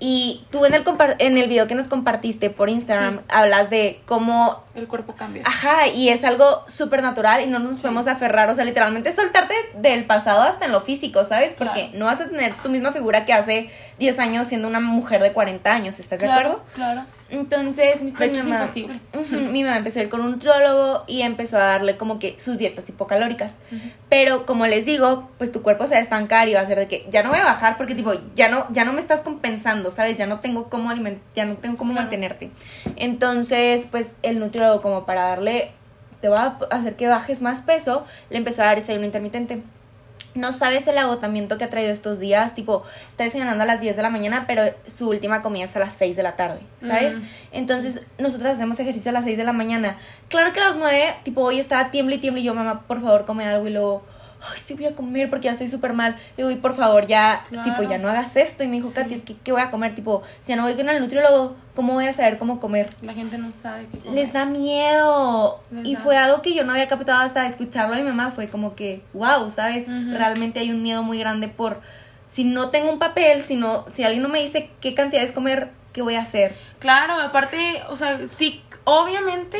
y 0.00 0.44
tú 0.50 0.64
en 0.66 0.74
el, 0.74 0.84
en 1.18 1.38
el 1.38 1.48
video 1.48 1.66
que 1.66 1.74
nos 1.74 1.88
compartiste 1.88 2.50
por 2.50 2.68
Instagram 2.68 3.18
Sí. 3.18 3.24
hablas 3.28 3.70
de 3.70 4.00
cómo, 4.06 4.63
el 4.74 4.88
cuerpo 4.88 5.14
cambia. 5.14 5.42
ajá, 5.46 5.86
y 5.88 6.08
es 6.08 6.24
algo 6.24 6.64
súper 6.68 7.02
natural 7.02 7.42
y 7.42 7.46
no 7.46 7.58
nos 7.58 7.76
Sí. 7.76 7.82
podemos 7.82 8.06
aferrar, 8.06 8.48
o 8.50 8.54
sea, 8.54 8.64
literalmente 8.64 9.12
soltarte 9.12 9.54
del 9.76 10.04
pasado 10.06 10.42
hasta 10.42 10.64
en 10.66 10.72
lo 10.72 10.80
físico, 10.80 11.24
¿sabes? 11.24 11.54
Porque 11.54 11.84
Claro. 11.90 11.98
no 11.98 12.04
vas 12.06 12.20
a 12.20 12.28
tener 12.28 12.52
tu 12.62 12.68
misma 12.70 12.92
figura 12.92 13.24
que 13.24 13.32
hace 13.32 13.70
10 13.98 14.18
años 14.18 14.46
siendo 14.48 14.66
una 14.68 14.80
mujer 14.80 15.22
de 15.22 15.32
40 15.32 15.72
años, 15.72 16.00
¿estás 16.00 16.18
de 16.18 16.30
acuerdo? 16.30 16.62
claro. 16.74 17.04
Entonces, 17.30 18.00
mi, 18.00 18.10
De 18.12 18.16
pues, 18.16 18.30
mi 18.32 18.38
es 18.38 18.44
mamá, 18.44 18.56
imposible. 18.60 19.00
Mi 19.50 19.64
mamá 19.64 19.78
empezó 19.78 19.98
a 19.98 20.02
ir 20.02 20.08
con 20.08 20.20
un 20.20 20.32
nutriólogo 20.32 21.04
y 21.08 21.22
empezó 21.22 21.56
a 21.56 21.60
darle 21.64 21.96
como 21.96 22.20
que 22.20 22.36
sus 22.38 22.58
dietas 22.58 22.88
hipocalóricas. 22.88 23.58
Pero 24.08 24.46
como 24.46 24.66
les 24.68 24.84
digo, 24.84 25.30
pues 25.38 25.50
tu 25.50 25.62
cuerpo 25.62 25.86
se 25.88 25.94
va 25.94 26.00
a 26.00 26.02
estancar 26.02 26.48
y 26.48 26.54
va 26.54 26.60
a 26.60 26.66
ser 26.66 26.78
de 26.78 26.86
que 26.86 27.06
ya 27.10 27.22
no 27.24 27.30
voy 27.30 27.38
a 27.38 27.44
bajar 27.44 27.76
porque 27.76 27.96
tipo, 27.96 28.12
ya 28.36 28.48
no, 28.50 28.66
ya 28.70 28.84
no 28.84 28.92
me 28.92 29.00
estás 29.00 29.22
compensando, 29.22 29.90
¿sabes? 29.90 30.16
Ya 30.16 30.26
no 30.26 30.38
tengo 30.38 30.68
cómo 30.68 30.90
aliment 30.90 31.18
ya 31.34 31.44
no 31.44 31.54
tengo 31.56 31.76
cómo 31.76 31.92
Claro. 31.92 32.04
mantenerte. 32.04 32.50
Entonces, 32.96 33.86
pues 33.90 34.12
el 34.22 34.38
nutriólogo 34.38 34.63
como 34.82 35.06
para 35.06 35.22
darle, 35.28 35.72
te 36.20 36.28
va 36.28 36.58
a 36.70 36.76
hacer 36.76 36.96
que 36.96 37.06
bajes 37.06 37.42
más 37.42 37.62
peso, 37.62 38.04
le 38.30 38.38
empezó 38.38 38.62
a 38.62 38.66
dar 38.66 38.78
este 38.78 38.92
ayuno 38.92 39.06
intermitente. 39.06 39.62
No 40.34 40.52
sabes 40.52 40.88
el 40.88 40.98
agotamiento 40.98 41.58
que 41.58 41.64
ha 41.64 41.70
traído 41.70 41.92
estos 41.92 42.18
días, 42.18 42.56
tipo, 42.56 42.82
está 43.08 43.22
desayunando 43.22 43.62
a 43.62 43.66
las 43.66 43.80
10 43.80 43.94
de 43.94 44.02
la 44.02 44.10
mañana, 44.10 44.46
pero 44.48 44.64
su 44.84 45.08
última 45.08 45.42
comida 45.42 45.64
es 45.64 45.76
a 45.76 45.78
las 45.78 45.94
6 45.94 46.16
de 46.16 46.22
la 46.24 46.34
tarde, 46.34 46.58
¿sabes? 46.80 47.16
Entonces, 47.52 48.06
nosotras 48.18 48.56
hacemos 48.56 48.80
ejercicio 48.80 49.10
a 49.10 49.12
las 49.12 49.24
6 49.24 49.36
de 49.36 49.44
la 49.44 49.52
mañana. 49.52 49.96
Claro 50.28 50.52
que 50.52 50.58
a 50.60 50.70
las 50.70 50.76
9, 50.76 51.14
tipo, 51.22 51.42
hoy 51.42 51.60
estaba 51.60 51.92
tiemble 51.92 52.16
y 52.16 52.18
tiemble 52.18 52.40
y 52.40 52.44
yo, 52.44 52.54
mamá, 52.54 52.82
por 52.88 53.00
favor, 53.00 53.24
come 53.26 53.46
algo 53.46 53.68
y 53.68 53.70
luego, 53.70 54.02
ay, 54.50 54.58
sí 54.58 54.74
voy 54.74 54.86
a 54.86 54.94
comer 54.94 55.30
porque 55.30 55.46
ya 55.46 55.52
estoy 55.52 55.68
súper 55.68 55.92
mal. 55.92 56.12
Le 56.36 56.44
digo, 56.44 56.50
y 56.50 56.56
por 56.56 56.74
favor, 56.74 57.06
ya, 57.06 57.44
Claro. 57.48 57.70
tipo, 57.70 57.82
ya 57.88 57.98
no 57.98 58.08
hagas 58.08 58.36
esto. 58.36 58.62
Y 58.64 58.68
me 58.68 58.76
dijo, 58.76 58.88
Sí. 58.88 58.94
Katy, 58.96 59.14
es 59.14 59.22
que, 59.22 59.36
¿qué 59.36 59.52
voy 59.52 59.60
a 59.62 59.70
comer? 59.70 59.94
Tipo, 59.94 60.22
si 60.40 60.50
ya 60.50 60.56
no 60.56 60.62
voy 60.62 60.74
con 60.74 60.88
el 60.88 61.00
nutriólogo, 61.00 61.56
¿cómo 61.74 61.94
voy 61.94 62.06
a 62.06 62.12
saber 62.12 62.38
cómo 62.38 62.60
comer? 62.60 62.90
La 63.02 63.14
gente 63.14 63.38
no 63.38 63.52
sabe 63.52 63.86
qué 63.90 63.98
comer. 63.98 64.14
Les 64.14 64.32
da 64.32 64.44
miedo. 64.44 65.60
Les 65.70 65.86
y 65.86 65.94
da. 65.94 66.00
fue 66.00 66.16
algo 66.16 66.42
que 66.42 66.54
yo 66.54 66.64
no 66.64 66.72
había 66.72 66.88
captado 66.88 67.20
hasta 67.22 67.46
escucharlo 67.46 67.94
de 67.96 68.02
mi 68.02 68.08
mamá. 68.08 68.30
Fue 68.30 68.48
como 68.48 68.74
que, 68.74 69.02
wow, 69.12 69.50
¿sabes? 69.50 69.86
Realmente 69.88 70.60
hay 70.60 70.70
un 70.70 70.82
miedo 70.82 71.02
muy 71.02 71.18
grande 71.18 71.48
por 71.48 71.80
si 72.26 72.44
no 72.44 72.70
tengo 72.70 72.90
un 72.90 72.98
papel, 72.98 73.44
si, 73.44 73.54
no, 73.56 73.84
si 73.94 74.02
alguien 74.02 74.22
no 74.22 74.28
me 74.28 74.40
dice 74.42 74.70
qué 74.80 74.94
cantidades 74.94 75.30
comer, 75.32 75.70
¿qué 75.92 76.02
voy 76.02 76.16
a 76.16 76.22
hacer? 76.22 76.54
Claro, 76.80 77.14
aparte, 77.20 77.80
o 77.90 77.96
sea, 77.96 78.18
sí, 78.28 78.60
obviamente 78.82 79.58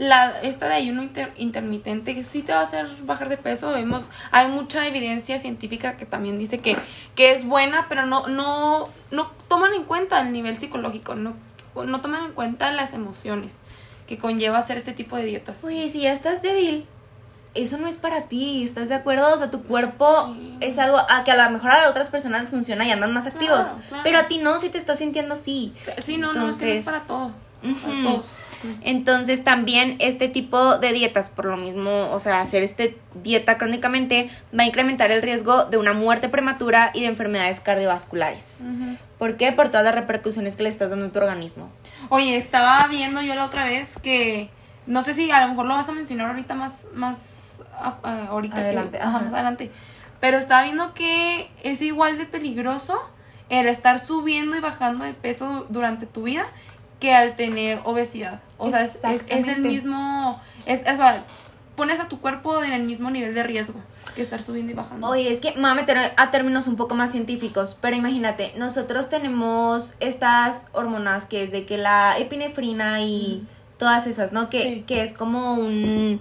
la 0.00 0.32
esta 0.40 0.66
de 0.66 0.74
ayuno 0.76 1.02
inter- 1.02 1.34
intermitente 1.36 2.14
que 2.14 2.24
sí 2.24 2.40
te 2.40 2.52
va 2.54 2.60
a 2.60 2.64
hacer 2.64 2.86
bajar 3.02 3.28
de 3.28 3.36
peso. 3.36 3.70
Vemos, 3.70 4.08
hay 4.30 4.48
mucha 4.48 4.86
evidencia 4.86 5.38
científica 5.38 5.98
que 5.98 6.06
también 6.06 6.38
dice 6.38 6.60
que, 6.60 6.78
que 7.14 7.32
es 7.32 7.44
buena, 7.44 7.84
pero 7.90 8.06
no, 8.06 8.26
no, 8.26 8.88
no 9.10 9.30
toman 9.46 9.74
en 9.74 9.84
cuenta 9.84 10.18
el 10.22 10.32
nivel 10.32 10.56
psicológico, 10.56 11.14
no, 11.16 11.34
no 11.74 12.00
toman 12.00 12.24
en 12.24 12.32
cuenta 12.32 12.72
las 12.72 12.94
emociones 12.94 13.60
que 14.06 14.16
conlleva 14.16 14.56
hacer 14.58 14.78
este 14.78 14.94
tipo 14.94 15.16
de 15.18 15.24
dietas. 15.26 15.62
Oye, 15.64 15.86
si 15.90 16.00
ya 16.00 16.14
estás 16.14 16.40
débil, 16.40 16.86
eso 17.52 17.76
no 17.76 17.86
es 17.86 17.98
para 17.98 18.22
ti, 18.22 18.64
¿estás 18.64 18.88
de 18.88 18.94
acuerdo? 18.94 19.34
O 19.34 19.36
sea, 19.36 19.50
tu 19.50 19.64
cuerpo 19.64 20.34
Sí. 20.34 20.56
es 20.60 20.78
algo 20.78 20.96
a 21.10 21.24
que 21.24 21.30
a 21.32 21.44
lo 21.44 21.50
mejor 21.50 21.72
a 21.72 21.90
otras 21.90 22.08
personas 22.08 22.48
funciona 22.48 22.86
y 22.86 22.90
andan 22.90 23.12
más 23.12 23.26
activos. 23.26 23.66
Claro, 23.66 23.82
claro. 23.90 24.02
Pero 24.02 24.18
a 24.18 24.28
ti 24.28 24.38
no, 24.38 24.58
si 24.60 24.70
te 24.70 24.78
estás 24.78 24.98
sintiendo 24.98 25.34
así. 25.34 25.74
Sí, 26.02 26.16
no, 26.16 26.32
no, 26.32 26.48
es 26.48 26.56
que 26.56 26.64
no 26.64 26.70
es 26.70 26.78
Entonces, 26.78 26.84
para 26.86 27.00
todo. 27.00 27.32
Entonces 28.82 29.42
también 29.42 29.96
este 30.00 30.28
tipo 30.28 30.78
de 30.78 30.92
dietas, 30.92 31.30
por 31.30 31.46
lo 31.46 31.56
mismo, 31.56 32.10
o 32.12 32.20
sea, 32.20 32.40
hacer 32.40 32.62
este 32.62 32.98
dieta 33.22 33.58
crónicamente 33.58 34.30
va 34.56 34.64
a 34.64 34.66
incrementar 34.66 35.10
el 35.10 35.22
riesgo 35.22 35.64
de 35.64 35.76
una 35.78 35.92
muerte 35.92 36.28
prematura 36.28 36.90
y 36.94 37.02
de 37.02 37.06
enfermedades 37.06 37.60
cardiovasculares. 37.60 38.64
¿Por 39.18 39.36
qué? 39.36 39.52
Por 39.52 39.68
todas 39.68 39.84
las 39.84 39.94
repercusiones 39.94 40.56
que 40.56 40.62
le 40.62 40.68
estás 40.68 40.90
dando 40.90 41.06
a 41.06 41.12
tu 41.12 41.18
organismo. 41.18 41.70
Oye, 42.08 42.36
estaba 42.36 42.86
viendo 42.88 43.22
yo 43.22 43.34
la 43.34 43.44
otra 43.46 43.66
vez 43.66 43.94
que 44.02 44.50
no 44.86 45.04
sé 45.04 45.14
si 45.14 45.30
a 45.30 45.40
lo 45.40 45.48
mejor 45.48 45.66
lo 45.66 45.74
vas 45.74 45.88
a 45.88 45.92
mencionar 45.92 46.28
ahorita 46.28 46.54
más 46.54 46.86
más 46.94 47.60
ah, 47.74 47.98
ah, 48.02 48.26
ahorita 48.30 48.56
Adelante, 48.56 48.98
ajá. 48.98 49.20
más 49.20 49.32
adelante. 49.32 49.70
Pero 50.20 50.38
estaba 50.38 50.62
viendo 50.62 50.92
que 50.94 51.50
es 51.62 51.80
igual 51.80 52.18
de 52.18 52.26
peligroso 52.26 53.00
el 53.48 53.68
estar 53.68 54.04
subiendo 54.04 54.56
y 54.56 54.60
bajando 54.60 55.04
de 55.04 55.12
peso 55.12 55.66
durante 55.70 56.06
tu 56.06 56.22
vida 56.24 56.44
que 57.00 57.14
al 57.14 57.34
tener 57.34 57.80
obesidad. 57.84 58.40
O 58.58 58.70
sea, 58.70 58.84
es, 58.84 59.00
es- 59.04 59.48
el 59.48 59.60
mismo 59.62 60.40
es, 60.66 60.80
es- 60.86 60.94
o 60.94 60.96
sea, 60.96 61.24
pones 61.76 61.98
a 61.98 62.08
tu 62.08 62.20
cuerpo 62.20 62.62
en 62.62 62.72
el 62.72 62.82
mismo 62.84 63.10
nivel 63.10 63.34
de 63.34 63.42
riesgo 63.42 63.80
que 64.14 64.22
estar 64.22 64.42
subiendo 64.42 64.72
y 64.72 64.74
bajando. 64.74 65.08
Oye, 65.08 65.30
es 65.30 65.40
que 65.40 65.52
me 65.52 65.60
voy 65.62 65.70
a 65.70 65.74
meter 65.74 66.12
a 66.16 66.30
términos 66.30 66.66
un 66.66 66.76
poco 66.76 66.94
más 66.94 67.10
científicos, 67.12 67.76
pero 67.80 67.96
imagínate, 67.96 68.52
nosotros 68.58 69.08
tenemos 69.08 69.94
estas 70.00 70.66
hormonas 70.72 71.24
que 71.24 71.42
es 71.44 71.52
de 71.52 71.64
que 71.64 71.78
la 71.78 72.18
epinefrina 72.18 73.00
y 73.02 73.46
todas 73.78 74.06
esas, 74.06 74.32
¿no? 74.32 74.50
Que, 74.50 74.62
Sí. 74.62 74.84
que 74.86 75.02
es 75.02 75.12
como 75.14 75.54
un... 75.54 76.20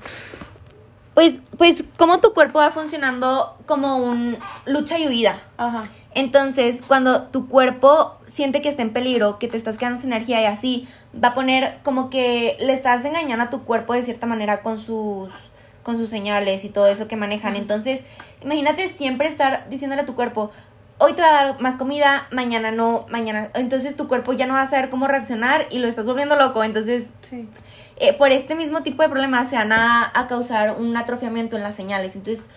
Pues, 1.13 1.41
pues, 1.57 1.83
como 1.97 2.19
tu 2.19 2.33
cuerpo 2.33 2.59
va 2.59 2.71
funcionando 2.71 3.57
como 3.65 3.97
un 3.97 4.37
lucha 4.65 4.97
y 4.97 5.07
huida. 5.07 5.41
Ajá. 5.57 5.83
Entonces, 6.15 6.81
cuando 6.87 7.23
tu 7.23 7.47
cuerpo 7.47 8.17
siente 8.23 8.61
que 8.61 8.69
está 8.69 8.81
en 8.81 8.91
peligro, 8.91 9.37
que 9.39 9.47
te 9.47 9.57
estás 9.57 9.77
quedando 9.77 10.01
sin 10.01 10.11
energía 10.11 10.41
y 10.41 10.45
así, 10.45 10.87
va 11.13 11.29
a 11.29 11.33
poner 11.33 11.79
como 11.83 12.09
que 12.09 12.57
le 12.59 12.73
estás 12.73 13.05
engañando 13.05 13.45
a 13.45 13.49
tu 13.49 13.63
cuerpo 13.63 13.93
de 13.93 14.03
cierta 14.03 14.25
manera 14.25 14.61
con 14.61 14.77
sus 14.79 15.31
con 15.83 15.97
sus 15.97 16.09
señales 16.09 16.65
y 16.65 16.69
todo 16.69 16.87
eso 16.87 17.07
que 17.07 17.15
manejan. 17.15 17.55
Entonces, 17.55 18.03
imagínate 18.43 18.89
siempre 18.89 19.27
estar 19.27 19.67
diciéndole 19.69 20.01
a 20.03 20.05
tu 20.05 20.13
cuerpo, 20.13 20.51
hoy 20.99 21.13
te 21.13 21.21
voy 21.21 21.29
a 21.31 21.33
dar 21.33 21.61
más 21.61 21.77
comida, 21.77 22.27
mañana 22.31 22.71
no, 22.71 23.05
mañana. 23.09 23.49
Entonces 23.55 23.95
tu 23.95 24.07
cuerpo 24.07 24.33
ya 24.33 24.45
no 24.45 24.53
va 24.53 24.63
a 24.63 24.69
saber 24.69 24.89
cómo 24.89 25.07
reaccionar 25.07 25.67
y 25.71 25.79
lo 25.79 25.87
estás 25.87 26.05
volviendo 26.05 26.35
loco. 26.35 26.63
Entonces, 26.63 27.05
Sí. 27.21 27.47
eh, 27.97 28.13
por 28.13 28.31
este 28.31 28.55
mismo 28.55 28.83
tipo 28.83 29.01
de 29.01 29.09
problemas 29.09 29.49
se 29.49 29.55
van 29.55 29.71
a, 29.71 30.11
a 30.13 30.27
causar 30.27 30.75
un 30.77 30.95
atrofiamiento 30.97 31.55
en 31.55 31.63
las 31.63 31.75
señales. 31.75 32.15
Entonces 32.15 32.47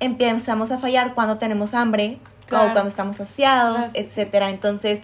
empezamos 0.00 0.70
a 0.70 0.78
fallar 0.78 1.14
cuando 1.14 1.38
tenemos 1.38 1.74
hambre 1.74 2.18
Claro. 2.48 2.70
o 2.70 2.72
cuando 2.72 2.88
estamos 2.88 3.16
saciados, 3.16 3.78
Las- 3.78 3.94
etcétera. 3.94 4.50
Entonces, 4.50 5.02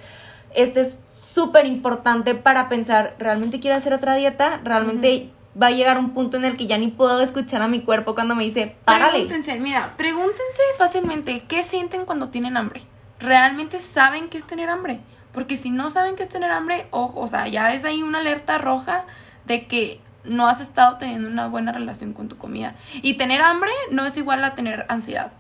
este 0.55 0.81
es 0.81 0.99
súper 1.33 1.67
importante 1.67 2.35
para 2.35 2.69
pensar, 2.69 3.15
¿realmente 3.19 3.61
quiero 3.61 3.77
hacer 3.77 3.93
otra 3.93 4.15
dieta? 4.15 4.61
¿Realmente 4.65 5.31
va 5.61 5.69
a 5.69 5.71
llegar 5.71 5.99
un 5.99 6.11
punto 6.15 6.37
en 6.37 6.45
el 6.45 6.57
que 6.57 6.67
ya 6.67 6.79
ni 6.79 6.89
puedo 6.89 7.21
escuchar 7.21 7.63
a 7.63 7.69
mi 7.69 7.81
cuerpo 7.81 8.15
cuando 8.15 8.35
me 8.35 8.45
dice, 8.45 8.77
párale? 8.85 9.13
Pregúntense, 9.13 9.59
mira, 9.61 9.95
pregúntense 9.97 10.63
fácilmente 10.79 11.45
qué 11.47 11.63
sienten 11.65 12.05
cuando 12.05 12.29
tienen 12.29 12.57
hambre. 12.57 12.83
¿Realmente 13.21 13.81
saben 13.81 14.29
qué 14.29 14.39
es 14.39 14.45
tener 14.47 14.69
hambre? 14.69 15.01
Porque 15.33 15.57
si 15.57 15.71
no 15.71 15.91
saben 15.91 16.15
qué 16.17 16.23
es 16.23 16.29
tener 16.29 16.51
hambre, 16.51 16.87
ojo, 16.91 17.21
o 17.21 17.27
sea, 17.27 17.49
ya 17.49 17.73
es 17.75 17.85
ahí 17.85 18.03
una 18.03 18.19
alerta 18.19 18.59
roja 18.59 19.05
de 19.47 19.67
que 19.67 20.01
no 20.25 20.47
has 20.49 20.61
estado 20.61 20.97
teniendo 20.99 21.29
una 21.29 21.49
buena 21.49 21.73
relación 21.73 22.13
con 22.13 22.29
tu 22.29 22.37
comida. 22.39 22.75
Y 23.03 23.15
tener 23.15 23.43
hambre 23.43 23.71
no 23.91 24.07
es 24.07 24.17
igual 24.17 24.43
a 24.45 24.55
tener 24.55 24.87
ansiedad. 24.89 25.33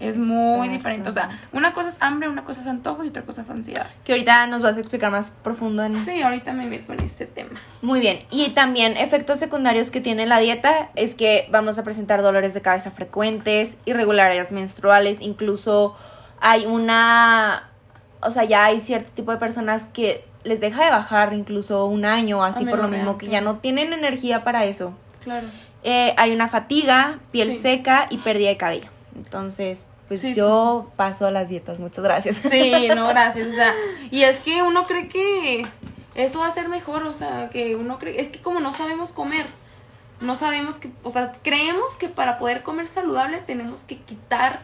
Es 0.00 0.16
muy 0.16 0.68
diferente. 0.68 1.08
O 1.08 1.12
sea, 1.12 1.28
una 1.52 1.72
cosa 1.72 1.88
es 1.88 1.96
hambre, 2.00 2.28
una 2.28 2.44
cosa 2.44 2.60
es 2.60 2.66
antojo 2.66 3.04
y 3.04 3.08
otra 3.08 3.22
cosa 3.22 3.42
es 3.42 3.50
ansiedad. 3.50 3.86
Que 4.04 4.12
ahorita 4.12 4.46
nos 4.46 4.62
vas 4.62 4.76
a 4.76 4.80
explicar 4.80 5.10
más 5.10 5.30
profundo 5.30 5.82
en 5.84 5.98
Sí, 5.98 6.22
ahorita 6.22 6.52
me 6.52 6.66
meto 6.66 6.92
en 6.92 7.00
este 7.00 7.26
tema. 7.26 7.60
Muy 7.82 8.00
bien, 8.00 8.20
y 8.30 8.50
también 8.50 8.96
efectos 8.96 9.38
secundarios 9.38 9.90
que 9.90 10.00
tiene 10.00 10.26
la 10.26 10.38
dieta 10.38 10.90
es 10.94 11.14
que 11.14 11.48
vamos 11.50 11.78
a 11.78 11.84
presentar 11.84 12.22
dolores 12.22 12.54
de 12.54 12.62
cabeza 12.62 12.90
frecuentes, 12.92 13.76
irregularidades 13.86 14.52
menstruales, 14.52 15.20
incluso 15.20 15.96
hay 16.40 16.66
una, 16.66 17.68
o 18.20 18.30
sea, 18.30 18.44
ya 18.44 18.66
hay 18.66 18.80
cierto 18.80 19.10
tipo 19.12 19.32
de 19.32 19.38
personas 19.38 19.86
que 19.92 20.24
les 20.44 20.60
deja 20.60 20.84
de 20.84 20.90
bajar 20.90 21.32
incluso 21.32 21.86
un 21.86 22.04
año, 22.04 22.44
así 22.44 22.64
por 22.64 22.78
lo 22.78 22.88
mismo 22.88 23.18
que 23.18 23.26
ya 23.26 23.40
no 23.40 23.56
tienen 23.56 23.92
energía 23.92 24.44
para 24.44 24.64
eso. 24.64 24.94
Claro. 25.24 25.48
Eh, 25.82 26.14
hay 26.16 26.32
una 26.32 26.48
fatiga, 26.48 27.18
piel 27.32 27.52
Sí. 27.52 27.58
seca 27.58 28.06
y 28.10 28.18
pérdida 28.18 28.48
de 28.48 28.56
cabello. 28.56 28.97
Entonces, 29.18 29.84
pues 30.08 30.22
Sí. 30.22 30.34
yo 30.34 30.90
paso 30.96 31.26
a 31.26 31.30
las 31.30 31.48
dietas, 31.50 31.78
muchas 31.80 32.02
gracias. 32.02 32.36
Sí, 32.50 32.88
no, 32.96 33.08
gracias. 33.08 33.48
O 33.48 33.52
sea, 33.52 33.74
y 34.10 34.22
es 34.22 34.40
que 34.40 34.62
uno 34.62 34.86
cree 34.86 35.08
que 35.08 35.66
eso 36.14 36.40
va 36.40 36.46
a 36.48 36.54
ser 36.54 36.68
mejor, 36.70 37.04
o 37.04 37.12
sea, 37.14 37.50
que 37.50 37.76
uno 37.76 37.98
cree, 37.98 38.20
es 38.20 38.28
que 38.28 38.40
como 38.40 38.60
no 38.60 38.72
sabemos 38.72 39.12
comer, 39.12 39.44
no 40.20 40.34
sabemos 40.34 40.76
que, 40.78 40.90
o 41.04 41.10
sea, 41.10 41.32
creemos 41.42 41.96
que 41.96 42.08
para 42.08 42.38
poder 42.38 42.62
comer 42.62 42.88
saludable 42.88 43.38
tenemos 43.38 43.80
que 43.82 43.98
quitar 43.98 44.62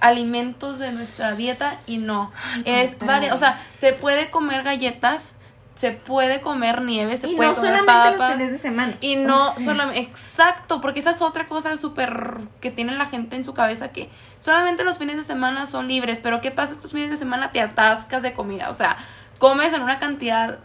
alimentos 0.00 0.78
de 0.78 0.92
nuestra 0.92 1.34
dieta 1.34 1.78
y 1.86 1.98
no. 1.98 2.32
es 2.64 2.98
vari- 2.98 3.32
o 3.32 3.36
sea, 3.38 3.60
se 3.78 3.92
puede 3.92 4.30
comer 4.30 4.62
galletas, 4.62 5.34
se 5.74 5.90
puede 5.90 6.40
comer 6.40 6.82
nieve, 6.82 7.16
se 7.16 7.26
y 7.28 7.34
puede 7.36 7.50
no 7.50 7.56
comer 7.56 7.70
solamente 7.78 8.18
los 8.18 8.32
fines 8.32 8.52
de 8.52 8.58
semana. 8.58 8.96
Y 9.00 9.16
no 9.16 9.50
O 9.50 9.52
sea, 9.54 9.64
solamente, 9.64 10.00
exacto, 10.00 10.80
porque 10.80 11.00
esa 11.00 11.10
es 11.10 11.20
otra 11.20 11.48
cosa 11.48 11.76
súper 11.76 12.38
que 12.60 12.70
tiene 12.70 12.92
la 12.96 13.06
gente 13.06 13.34
en 13.36 13.44
su 13.44 13.54
cabeza 13.54 13.88
que 13.90 14.08
solamente 14.40 14.84
los 14.84 14.98
fines 14.98 15.16
de 15.16 15.24
semana 15.24 15.66
son 15.66 15.88
libres, 15.88 16.20
pero 16.22 16.40
¿qué 16.40 16.50
pasa 16.50 16.74
estos 16.74 16.92
fines 16.92 17.10
de 17.10 17.16
semana? 17.16 17.50
Te 17.50 17.60
atascas 17.60 18.22
de 18.22 18.34
comida, 18.34 18.70
o 18.70 18.74
sea, 18.74 18.96
comes 19.38 19.72
en 19.72 19.82
una 19.82 19.98
cantidad 19.98 20.60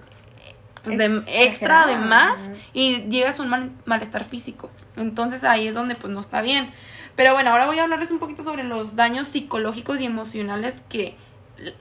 pues, 0.84 0.98
de 0.98 1.22
extra 1.44 1.88
de 1.88 1.98
más 1.98 2.52
y 2.74 3.04
llegas 3.10 3.40
a 3.40 3.44
un 3.44 3.50
mal- 3.50 3.72
malestar 3.86 4.26
físico. 4.26 4.70
Entonces 4.96 5.44
ahí 5.44 5.68
es 5.68 5.74
donde 5.74 5.96
pues 5.96 6.14
no 6.14 6.20
está 6.22 6.42
bien. 6.42 6.72
Pero 7.16 7.34
bueno, 7.34 7.50
ahora 7.50 7.66
voy 7.66 7.80
a 7.80 7.84
hablarles 7.84 8.12
un 8.12 8.20
poquito 8.20 8.44
sobre 8.44 8.64
los 8.64 8.96
daños 8.96 9.28
psicológicos 9.28 10.00
y 10.00 10.06
emocionales 10.06 10.84
que 10.88 11.18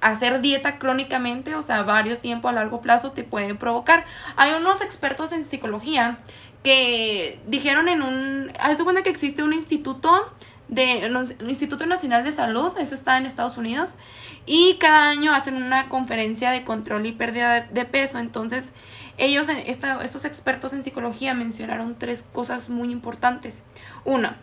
hacer 0.01 0.41
dieta 0.41 0.79
crónicamente, 0.79 1.55
o 1.55 1.63
sea, 1.63 1.83
varios 1.83 2.21
tiempo 2.21 2.49
a 2.49 2.53
largo 2.53 2.81
plazo 2.81 3.13
te 3.13 3.25
puede 3.25 3.55
provocar. 3.55 4.05
Hay 4.37 4.53
unos 4.53 4.81
expertos 4.81 5.33
en 5.33 5.45
psicología 5.45 6.19
que 6.63 7.41
dijeron 7.47 7.89
en 7.89 8.03
un, 8.03 8.53
haz 8.59 8.83
cuenta 8.83 9.03
que 9.03 9.11
existe 9.11 9.43
un 9.43 9.53
instituto 9.53 10.33
de 10.69 11.11
un 11.41 11.49
Instituto 11.49 11.87
Nacional 11.87 12.25
de 12.25 12.33
Salud, 12.33 12.73
eso 12.79 12.95
está 12.95 13.17
en 13.17 13.27
Estados 13.27 13.57
Unidos, 13.57 13.97
y 14.45 14.75
cada 14.75 15.09
año 15.09 15.33
hacen 15.33 15.63
una 15.63 15.89
conferencia 15.89 16.51
de 16.51 16.63
control 16.63 17.07
y 17.07 17.13
pérdida 17.13 17.61
de, 17.61 17.85
peso. 17.85 18.19
Entonces, 18.19 18.73
ellos, 19.17 19.47
estos 19.49 20.25
expertos 20.25 20.73
en 20.73 20.83
psicología 20.83 21.35
mencionaron 21.35 21.97
tres 21.99 22.23
cosas 22.23 22.69
muy 22.69 22.91
importantes. 22.91 23.63
Una, 24.05 24.37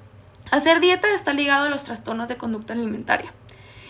hacer 0.52 0.80
dieta 0.80 1.14
está 1.14 1.34
ligado 1.34 1.66
a 1.66 1.70
los 1.70 1.84
trastornos 1.84 2.28
de 2.28 2.38
conducta 2.38 2.74
alimentaria. 2.74 3.32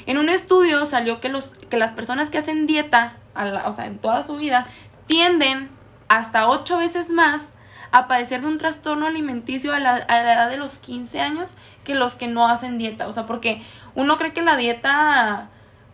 En 0.06 0.18
un 0.18 0.30
estudio 0.30 0.86
salió 0.86 1.20
que, 1.20 1.30
los, 1.30 1.50
que 1.70 1.78
las 1.78 1.92
personas 1.92 2.30
que 2.30 2.38
hacen 2.38 2.68
dieta, 2.68 3.18
o 3.66 3.74
sea, 3.74 3.86
en 3.86 3.98
toda 3.98 4.24
su 4.24 4.36
vida, 4.38 4.68
tienden 5.08 5.70
hasta 6.08 6.48
ocho 6.48 6.78
veces 6.78 7.10
más 7.10 7.52
a 7.92 8.08
padecer 8.08 8.42
de 8.42 8.48
un 8.48 8.58
trastorno 8.58 9.08
alimenticio 9.08 9.74
a 9.74 9.80
la, 9.80 9.96
a 9.96 10.24
la 10.24 10.34
edad 10.34 10.50
de 10.50 10.58
los 10.58 10.80
15 10.80 11.22
años 11.22 11.54
que 11.84 11.96
los 11.96 12.16
que 12.16 12.28
no 12.28 12.48
hacen 12.48 12.78
dieta. 12.78 13.08
O 13.08 13.14
sea, 13.14 13.26
porque 13.26 13.64
uno 13.96 14.18
cree 14.18 14.34
que 14.34 14.42
la 14.42 14.58
dieta 14.58 15.50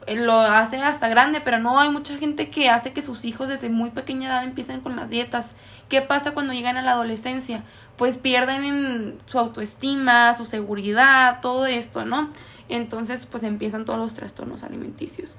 eh, 0.08 0.16
lo 0.16 0.40
hace 0.42 0.78
hasta 0.78 1.08
grande, 1.10 1.42
pero 1.42 1.60
no, 1.60 1.80
hay 1.80 1.90
mucha 1.90 2.18
gente 2.18 2.50
que 2.50 2.70
hace 2.70 2.94
que 2.94 3.02
sus 3.02 3.24
hijos 3.26 3.50
desde 3.50 3.70
muy 3.70 3.92
pequeña 3.92 4.30
edad 4.30 4.44
empiecen 4.44 4.82
con 4.82 4.96
las 4.96 5.10
dietas. 5.10 5.54
¿Qué 5.90 6.02
pasa 6.02 6.32
cuando 6.32 6.54
llegan 6.54 6.78
a 6.78 6.82
la 6.82 6.94
adolescencia? 6.94 7.64
Pues 7.98 8.18
pierden 8.18 9.20
su 9.28 9.38
autoestima, 9.38 10.34
su 10.34 10.46
seguridad, 10.46 11.40
todo 11.42 11.66
esto, 11.68 12.06
¿no? 12.06 12.30
Entonces, 12.72 13.26
pues 13.26 13.44
empiezan 13.44 13.86
todos 13.86 14.00
los 14.00 14.14
trastornos 14.14 14.64
alimenticios. 14.64 15.38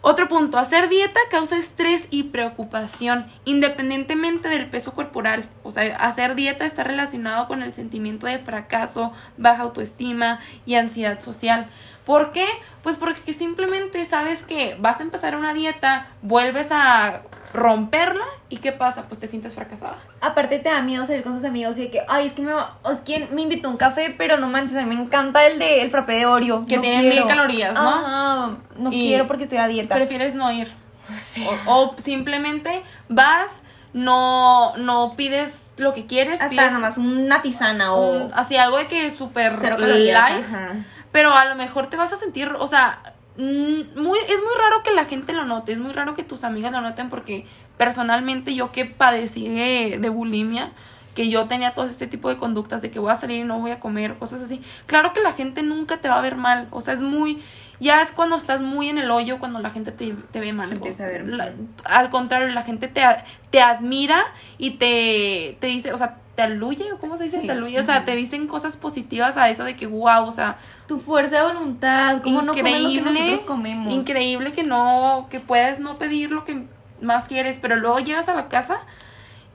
Otro 0.00 0.28
punto, 0.28 0.58
hacer 0.58 0.88
dieta 0.88 1.18
causa 1.30 1.56
estrés 1.56 2.06
y 2.10 2.24
preocupación, 2.24 3.26
independientemente 3.44 4.48
del 4.48 4.70
peso 4.70 4.92
corporal. 4.92 5.48
O 5.64 5.72
sea, 5.72 5.96
hacer 5.96 6.34
dieta 6.36 6.64
está 6.64 6.84
relacionado 6.84 7.48
con 7.48 7.62
el 7.62 7.72
sentimiento 7.72 8.26
de 8.26 8.38
fracaso, 8.38 9.12
baja 9.36 9.62
autoestima 9.62 10.38
y 10.66 10.76
ansiedad 10.76 11.18
social. 11.20 11.66
¿Por 12.06 12.32
qué? 12.32 12.46
Pues 12.82 12.96
porque 12.96 13.34
simplemente 13.34 14.04
sabes 14.04 14.42
que 14.42 14.76
vas 14.80 15.00
a 15.00 15.02
empezar 15.02 15.36
una 15.36 15.52
dieta, 15.52 16.08
vuelves 16.22 16.68
a 16.70 17.24
romperla 17.52 18.24
y 18.48 18.58
¿qué 18.58 18.72
pasa? 18.72 19.04
Pues 19.08 19.20
te 19.20 19.26
sientes 19.28 19.54
fracasada. 19.54 19.96
Aparte 20.20 20.58
te 20.58 20.68
da 20.68 20.80
miedo 20.82 21.04
salir 21.06 21.22
con 21.22 21.34
tus 21.34 21.44
amigos 21.44 21.76
y 21.78 21.82
de 21.82 21.90
que, 21.90 22.02
ay, 22.08 22.26
es 22.26 22.32
que 22.32 22.42
me, 22.42 22.52
va- 22.52 22.76
es 22.90 23.00
que 23.00 23.26
me 23.32 23.42
invitó 23.42 23.68
a 23.68 23.70
un 23.70 23.76
café, 23.76 24.14
pero 24.16 24.36
no 24.38 24.48
manches, 24.48 24.76
a 24.76 24.84
mí 24.84 24.96
me 24.96 25.02
encanta 25.02 25.46
el 25.46 25.58
de 25.58 25.82
el 25.82 25.90
frappé 25.90 26.14
de 26.14 26.26
Oreo. 26.26 26.64
Que 26.66 26.76
no 26.76 26.82
tiene 26.82 27.08
mil 27.08 27.26
calorías, 27.26 27.74
¿no? 27.74 27.88
Ajá, 27.88 28.50
no 28.76 28.92
Y 28.92 29.00
quiero 29.00 29.26
porque 29.26 29.44
estoy 29.44 29.58
a 29.58 29.66
dieta. 29.66 29.94
Prefieres 29.94 30.34
no 30.34 30.50
ir. 30.52 30.72
O 31.14 31.18
sea, 31.18 31.48
O, 31.66 31.84
o 31.84 31.94
simplemente 31.98 32.82
vas, 33.08 33.62
no, 33.94 34.76
no 34.76 35.14
pides 35.16 35.70
lo 35.78 35.94
que 35.94 36.06
quieres, 36.06 36.34
hasta 36.34 36.48
pides 36.50 36.72
nomás 36.72 36.98
una 36.98 37.40
tisana 37.42 37.94
o 37.94 38.10
un- 38.24 38.32
así 38.34 38.56
algo 38.56 38.76
de 38.78 38.86
que 38.86 39.06
es 39.06 39.14
súper 39.16 39.52
light, 39.52 40.44
ajá. 40.48 40.74
pero 41.12 41.32
a 41.32 41.46
lo 41.46 41.54
mejor 41.54 41.86
te 41.86 41.96
vas 41.96 42.12
a 42.12 42.16
sentir, 42.16 42.52
o 42.58 42.66
sea, 42.68 43.14
muy, 43.42 44.18
es 44.18 44.40
muy 44.42 44.54
raro 44.58 44.82
que 44.84 44.92
la 44.92 45.04
gente 45.04 45.32
lo 45.32 45.44
note, 45.44 45.72
es 45.72 45.78
muy 45.78 45.92
raro 45.92 46.14
que 46.14 46.24
tus 46.24 46.44
amigas 46.44 46.72
lo 46.72 46.80
noten 46.80 47.08
porque 47.08 47.46
personalmente 47.76 48.54
yo 48.54 48.72
que 48.72 48.84
padecí 48.84 49.48
de, 49.48 49.98
de 50.00 50.08
bulimia, 50.08 50.72
que 51.14 51.28
yo 51.30 51.46
tenía 51.46 51.74
todo 51.74 51.86
este 51.86 52.06
tipo 52.06 52.28
de 52.28 52.36
conductas 52.36 52.82
de 52.82 52.90
que 52.90 52.98
voy 52.98 53.10
a 53.12 53.16
salir 53.16 53.38
y 53.40 53.44
no 53.44 53.58
voy 53.60 53.70
a 53.70 53.80
comer, 53.80 54.14
cosas 54.18 54.42
así. 54.42 54.60
Claro 54.86 55.12
que 55.12 55.20
la 55.20 55.32
gente 55.32 55.62
nunca 55.62 55.98
te 56.00 56.08
va 56.08 56.18
a 56.18 56.22
ver 56.22 56.36
mal, 56.36 56.68
o 56.70 56.80
sea, 56.80 56.94
es 56.94 57.02
muy, 57.02 57.42
ya 57.80 58.02
es 58.02 58.12
cuando 58.12 58.36
estás 58.36 58.60
muy 58.60 58.88
en 58.88 58.98
el 58.98 59.10
hoyo, 59.10 59.38
cuando 59.38 59.60
la 59.60 59.70
gente 59.70 59.92
te, 59.92 60.14
te 60.32 60.40
ve 60.40 60.52
mal. 60.52 60.72
Empieza 60.72 61.04
a 61.04 61.06
ver 61.08 61.26
La- 61.28 61.44
mal. 61.46 61.54
al 61.84 62.10
contrario, 62.10 62.48
la 62.48 62.62
gente 62.62 62.88
te, 62.88 63.02
te 63.50 63.60
admira 63.60 64.24
y 64.58 64.72
te, 64.72 65.56
te 65.60 65.66
dice, 65.68 65.92
o 65.92 65.96
sea, 65.96 66.18
te 66.38 66.42
aluye, 66.42 66.92
¿o 66.92 66.98
cómo 66.98 67.16
se 67.16 67.24
dice? 67.24 67.40
Sí. 67.40 67.46
Te 67.46 67.52
aluye, 67.52 67.80
o 67.80 67.82
sea, 67.82 68.04
te 68.04 68.14
dicen 68.14 68.46
cosas 68.46 68.76
positivas 68.76 69.36
a 69.36 69.50
eso 69.50 69.64
de 69.64 69.74
que, 69.74 69.88
wow, 69.88 70.22
o 70.24 70.30
sea, 70.30 70.56
Tu 70.86 71.00
fuerza 71.00 71.38
de 71.38 71.52
voluntad, 71.52 72.22
cómo 72.22 72.42
no 72.42 72.54
comer 72.54 72.80
lo 72.80 72.88
que 72.88 72.94
increíble, 72.94 73.10
nosotros 73.10 73.40
comemos. 73.40 73.92
increíble 73.92 74.52
que 74.52 74.62
no, 74.62 75.26
que 75.30 75.40
puedes 75.40 75.80
no 75.80 75.98
pedir 75.98 76.30
lo 76.30 76.44
que 76.44 76.62
más 77.00 77.26
quieres, 77.26 77.58
pero 77.60 77.74
luego 77.74 77.98
llegas 77.98 78.28
a 78.28 78.36
la 78.36 78.46
casa 78.46 78.78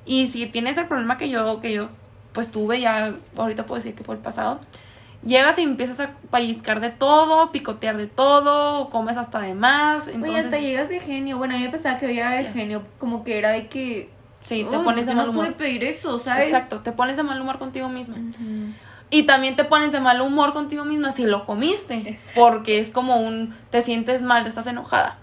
y 0.06 0.28
si 0.28 0.46
tienes 0.48 0.76
el 0.76 0.88
problema 0.88 1.18
que 1.18 1.30
yo, 1.30 1.62
que 1.62 1.72
yo 1.72 1.88
pues 2.34 2.52
tuve, 2.52 2.82
ya 2.82 3.16
ahorita 3.38 3.66
puedo 3.66 3.78
decir 3.78 3.96
que 3.96 4.04
fue 4.04 4.16
el 4.16 4.22
pasado. 4.22 4.60
Llegas 5.26 5.58
y 5.60 5.62
empiezas 5.62 6.02
a 6.02 6.16
pellizcar 6.32 6.82
de 6.82 6.90
todo, 6.90 7.54
picotear 7.54 7.96
de 7.96 8.08
todo, 8.08 8.90
comes 8.90 9.16
hasta 9.16 9.40
de 9.40 9.54
más. 9.54 10.08
Oye, 10.08 10.16
Entonces, 10.16 10.46
hasta 10.46 10.58
llegas 10.60 10.90
de 10.90 11.00
genio. 11.00 11.38
Bueno, 11.38 11.56
a 11.56 11.58
mí 11.60 11.64
me 11.64 11.70
pensaba 11.70 11.98
que 11.98 12.08
había 12.08 12.42
el 12.42 12.48
genio 12.48 12.84
como 13.00 13.24
que 13.24 13.40
era 13.40 13.52
de 13.52 13.68
que... 13.68 14.10
sí, 14.44 14.66
te 14.70 14.78
"Uy, 14.78 14.84
pones 14.84 15.06
de 15.06 15.14
no 15.14 15.22
mal 15.22 15.30
humor. 15.30 15.46
pude 15.46 15.56
pedir 15.56 15.84
eso, 15.84 16.20
¿sabes? 16.20 16.48
Exacto, 16.48 16.80
te 16.82 16.92
pones 16.92 17.18
de 17.18 17.24
mal 17.24 17.40
humor 17.42 17.60
contigo 17.60 17.90
misma. 17.90 18.18
Y 19.10 19.24
también 19.24 19.56
te 19.56 19.64
pones 19.64 19.92
de 19.92 20.00
mal 20.00 20.22
humor 20.22 20.54
contigo 20.54 20.86
misma 20.86 21.12
si 21.12 21.26
lo 21.26 21.46
comiste. 21.46 21.96
Exacto. 21.96 22.40
Porque 22.40 22.80
es 22.80 22.90
como 22.90 23.18
un, 23.18 23.56
te 23.70 23.82
sientes 23.82 24.22
mal, 24.24 24.44
te 24.44 24.50
estás 24.50 24.66
enojada. 24.68 25.18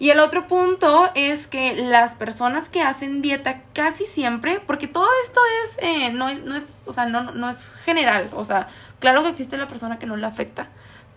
Y 0.00 0.10
el 0.10 0.18
otro 0.20 0.48
punto 0.48 1.10
es 1.14 1.46
que 1.46 1.76
las 1.76 2.14
personas 2.14 2.68
que 2.68 2.82
hacen 2.82 3.22
dieta 3.22 3.62
casi 3.72 4.04
siempre, 4.06 4.58
porque 4.66 4.88
todo 4.88 5.06
esto 5.22 5.40
es, 5.64 5.78
eh, 5.80 6.12
no 6.12 6.28
es, 6.28 6.44
no 6.44 6.56
es, 6.56 6.64
o 6.86 6.92
sea, 6.92 7.06
no, 7.06 7.30
no 7.32 7.48
es 7.48 7.70
general, 7.84 8.30
o 8.34 8.44
sea, 8.44 8.66
claro 8.98 9.22
que 9.22 9.28
existe 9.28 9.56
la 9.56 9.68
persona 9.68 9.98
que 10.00 10.06
no 10.06 10.16
le 10.16 10.26
afecta, 10.26 10.70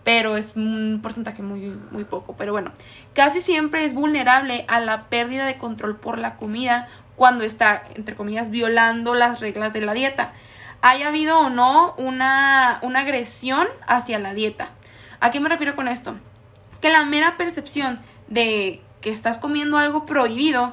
pero 0.04 0.36
es 0.36 0.52
un 0.54 1.00
porcentaje 1.02 1.42
muy, 1.42 1.76
muy 1.90 2.04
poco. 2.04 2.36
Pero 2.38 2.52
bueno, 2.52 2.70
casi 3.12 3.40
siempre 3.40 3.84
es 3.84 3.92
vulnerable 3.92 4.64
a 4.68 4.78
la 4.78 5.08
pérdida 5.08 5.46
de 5.46 5.58
control 5.58 5.96
por 5.96 6.18
la 6.18 6.36
comida 6.36 6.88
cuando 7.20 7.44
está, 7.44 7.82
entre 7.96 8.14
comillas, 8.14 8.48
violando 8.48 9.14
las 9.14 9.40
reglas 9.40 9.74
de 9.74 9.82
la 9.82 9.92
dieta. 9.92 10.32
Haya 10.80 11.08
habido 11.08 11.38
o 11.38 11.50
no 11.50 11.94
una, 11.98 12.78
una 12.80 13.00
agresión 13.00 13.68
hacia 13.86 14.18
la 14.18 14.32
dieta. 14.32 14.70
¿A 15.20 15.30
qué 15.30 15.38
me 15.38 15.50
refiero 15.50 15.76
con 15.76 15.86
esto? 15.86 16.16
Es 16.72 16.78
que 16.78 16.88
la 16.88 17.04
mera 17.04 17.36
percepción 17.36 18.00
de 18.28 18.80
que 19.02 19.10
estás 19.10 19.36
comiendo 19.36 19.76
algo 19.76 20.06
prohibido 20.06 20.72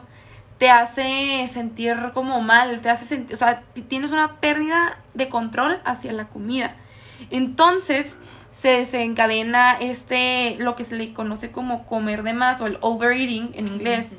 te 0.57 0.69
hace 0.69 1.45
sentir 1.51 2.11
como 2.13 2.39
mal, 2.39 2.79
te 2.79 2.91
hace 2.91 3.03
sentir, 3.03 3.35
o 3.35 3.37
sea, 3.37 3.63
tienes 3.89 4.13
una 4.13 4.37
pérdida 4.39 4.99
de 5.15 5.27
control 5.27 5.81
hacia 5.83 6.13
la 6.13 6.29
comida. 6.29 6.77
Entonces 7.29 8.15
se 8.53 8.69
desencadena 8.69 9.73
este, 9.81 10.55
lo 10.59 10.77
que 10.77 10.85
se 10.85 10.95
le 10.95 11.13
conoce 11.13 11.51
como 11.51 11.85
comer 11.85 12.23
de 12.23 12.31
más 12.31 12.61
o 12.61 12.67
el 12.67 12.77
overeating 12.79 13.51
en 13.53 13.67
inglés, 13.67 14.15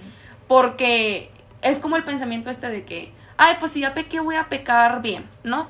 porque 0.46 1.30
es 1.62 1.78
como 1.78 1.96
el 1.96 2.04
pensamiento 2.04 2.50
este 2.50 2.68
de 2.68 2.84
que, 2.84 3.12
ay, 3.36 3.56
pues 3.60 3.72
si 3.72 3.80
ya 3.80 3.94
pequé 3.94 4.20
voy 4.20 4.36
a 4.36 4.48
pecar 4.48 5.02
bien, 5.02 5.24
¿no? 5.44 5.68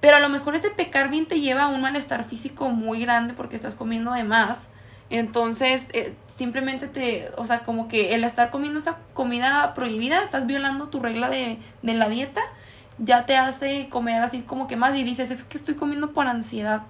Pero 0.00 0.16
a 0.16 0.20
lo 0.20 0.28
mejor 0.28 0.54
ese 0.54 0.70
pecar 0.70 1.10
bien 1.10 1.26
te 1.26 1.40
lleva 1.40 1.64
a 1.64 1.68
un 1.68 1.80
malestar 1.80 2.24
físico 2.24 2.70
muy 2.70 3.00
grande 3.00 3.34
porque 3.34 3.56
estás 3.56 3.74
comiendo 3.74 4.12
de 4.12 4.24
más. 4.24 4.70
Entonces, 5.10 5.88
eh, 5.92 6.14
simplemente 6.28 6.86
te, 6.86 7.28
o 7.36 7.44
sea, 7.44 7.60
como 7.60 7.88
que 7.88 8.14
el 8.14 8.24
estar 8.24 8.50
comiendo 8.50 8.78
esa 8.78 8.98
comida 9.12 9.74
prohibida, 9.74 10.22
estás 10.22 10.46
violando 10.46 10.88
tu 10.88 11.00
regla 11.00 11.28
de, 11.28 11.58
de 11.82 11.94
la 11.94 12.08
dieta, 12.08 12.40
ya 12.98 13.26
te 13.26 13.36
hace 13.36 13.88
comer 13.88 14.22
así 14.22 14.42
como 14.42 14.68
que 14.68 14.76
más 14.76 14.96
y 14.96 15.02
dices, 15.02 15.30
es 15.30 15.42
que 15.42 15.58
estoy 15.58 15.74
comiendo 15.74 16.12
por 16.12 16.26
ansiedad. 16.26 16.82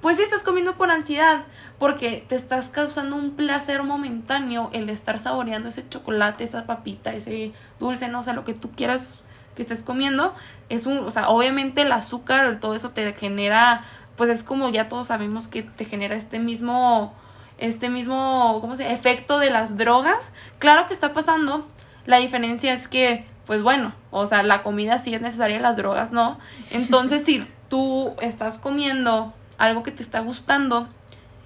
Pues 0.00 0.16
sí, 0.16 0.22
estás 0.22 0.42
comiendo 0.42 0.76
por 0.76 0.90
ansiedad, 0.90 1.44
porque 1.78 2.24
te 2.28 2.36
estás 2.36 2.68
causando 2.68 3.16
un 3.16 3.32
placer 3.32 3.82
momentáneo 3.82 4.70
el 4.72 4.88
estar 4.90 5.18
saboreando 5.18 5.68
ese 5.68 5.88
chocolate, 5.88 6.44
esa 6.44 6.66
papita, 6.66 7.12
ese 7.12 7.52
dulce, 7.80 8.08
no 8.08 8.22
sé, 8.22 8.32
lo 8.32 8.44
que 8.44 8.54
tú 8.54 8.70
quieras 8.70 9.20
que 9.56 9.62
estés 9.62 9.82
comiendo. 9.82 10.34
Es 10.68 10.86
un, 10.86 10.98
o 10.98 11.10
sea, 11.10 11.28
obviamente 11.28 11.82
el 11.82 11.90
azúcar, 11.90 12.60
todo 12.60 12.76
eso 12.76 12.90
te 12.90 13.12
genera, 13.12 13.84
pues 14.16 14.30
es 14.30 14.44
como 14.44 14.68
ya 14.68 14.88
todos 14.88 15.08
sabemos 15.08 15.48
que 15.48 15.62
te 15.62 15.84
genera 15.84 16.14
este 16.14 16.38
mismo, 16.38 17.12
este 17.58 17.88
mismo, 17.88 18.58
¿cómo 18.60 18.76
se? 18.76 18.92
Efecto 18.92 19.40
de 19.40 19.50
las 19.50 19.76
drogas. 19.76 20.32
Claro 20.60 20.86
que 20.86 20.94
está 20.94 21.12
pasando. 21.12 21.66
La 22.06 22.18
diferencia 22.18 22.72
es 22.72 22.86
que, 22.86 23.26
pues 23.46 23.62
bueno, 23.64 23.92
o 24.12 24.26
sea, 24.28 24.44
la 24.44 24.62
comida 24.62 25.00
sí 25.00 25.12
es 25.12 25.20
necesaria, 25.22 25.58
las 25.58 25.76
drogas 25.76 26.12
no. 26.12 26.38
Entonces, 26.70 27.24
si 27.24 27.44
tú 27.68 28.14
estás 28.20 28.58
comiendo 28.58 29.34
algo 29.58 29.82
que 29.82 29.90
te 29.92 30.02
está 30.02 30.20
gustando 30.20 30.88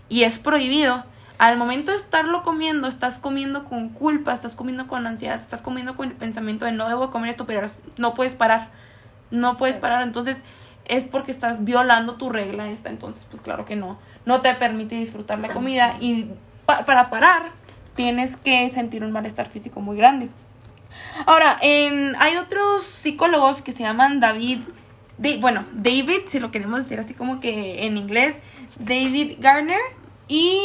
y 0.09 0.23
es 0.25 0.39
prohibido, 0.39 1.05
al 1.39 1.57
momento 1.57 1.91
de 1.91 1.97
estarlo 1.97 2.43
comiendo, 2.45 2.87
estás 2.87 3.19
comiendo 3.19 3.65
con 3.65 3.89
culpa, 3.89 4.33
estás 4.33 4.55
comiendo 4.55 4.87
con 4.87 5.07
ansiedad, 5.07 5.35
estás 5.35 5.61
comiendo 5.63 5.97
con 5.97 6.09
el 6.11 6.15
pensamiento 6.15 6.67
de 6.67 6.73
no 6.73 6.87
debo 6.89 7.11
comer 7.11 7.31
esto, 7.31 7.47
pero 7.47 7.67
no 7.97 8.15
puedes 8.15 8.35
parar. 8.37 8.69
No 9.33 9.57
puedes 9.57 9.77
parar. 9.79 10.03
Entonces, 10.03 10.43
es 10.85 11.03
porque 11.05 11.33
estás 11.33 11.65
violando 11.65 12.15
tu 12.15 12.29
regla 12.31 12.69
esta. 12.69 12.91
Entonces, 12.91 13.25
pues 13.31 13.43
claro 13.43 13.65
que 13.65 13.75
no. 13.75 13.99
No 14.27 14.41
te 14.43 14.55
permite 14.55 14.95
disfrutar 14.95 15.39
la 15.41 15.53
comida. 15.53 15.97
Y 16.01 16.29
pa- 16.67 16.85
para 16.85 17.09
parar, 17.11 17.47
tienes 17.97 18.37
que 18.37 18.69
sentir 18.71 19.03
un 19.03 19.11
malestar 19.11 19.49
físico 19.49 19.81
muy 19.81 19.97
grande. 19.97 20.29
Ahora, 21.27 21.59
en, 21.63 22.15
hay 22.21 22.37
otros 22.37 22.85
psicólogos 22.85 23.63
que 23.63 23.73
se 23.73 23.83
llaman 23.83 24.21
David, 24.21 24.61
de, 25.19 25.37
bueno, 25.37 25.65
David, 25.73 26.23
si 26.29 26.41
lo 26.41 26.51
queremos 26.51 26.81
decir 26.81 26.99
así 26.99 27.15
como 27.15 27.41
que 27.41 27.87
en 27.87 27.97
inglés, 27.97 28.37
David 28.79 29.37
Garner 29.39 29.81
y 30.29 30.59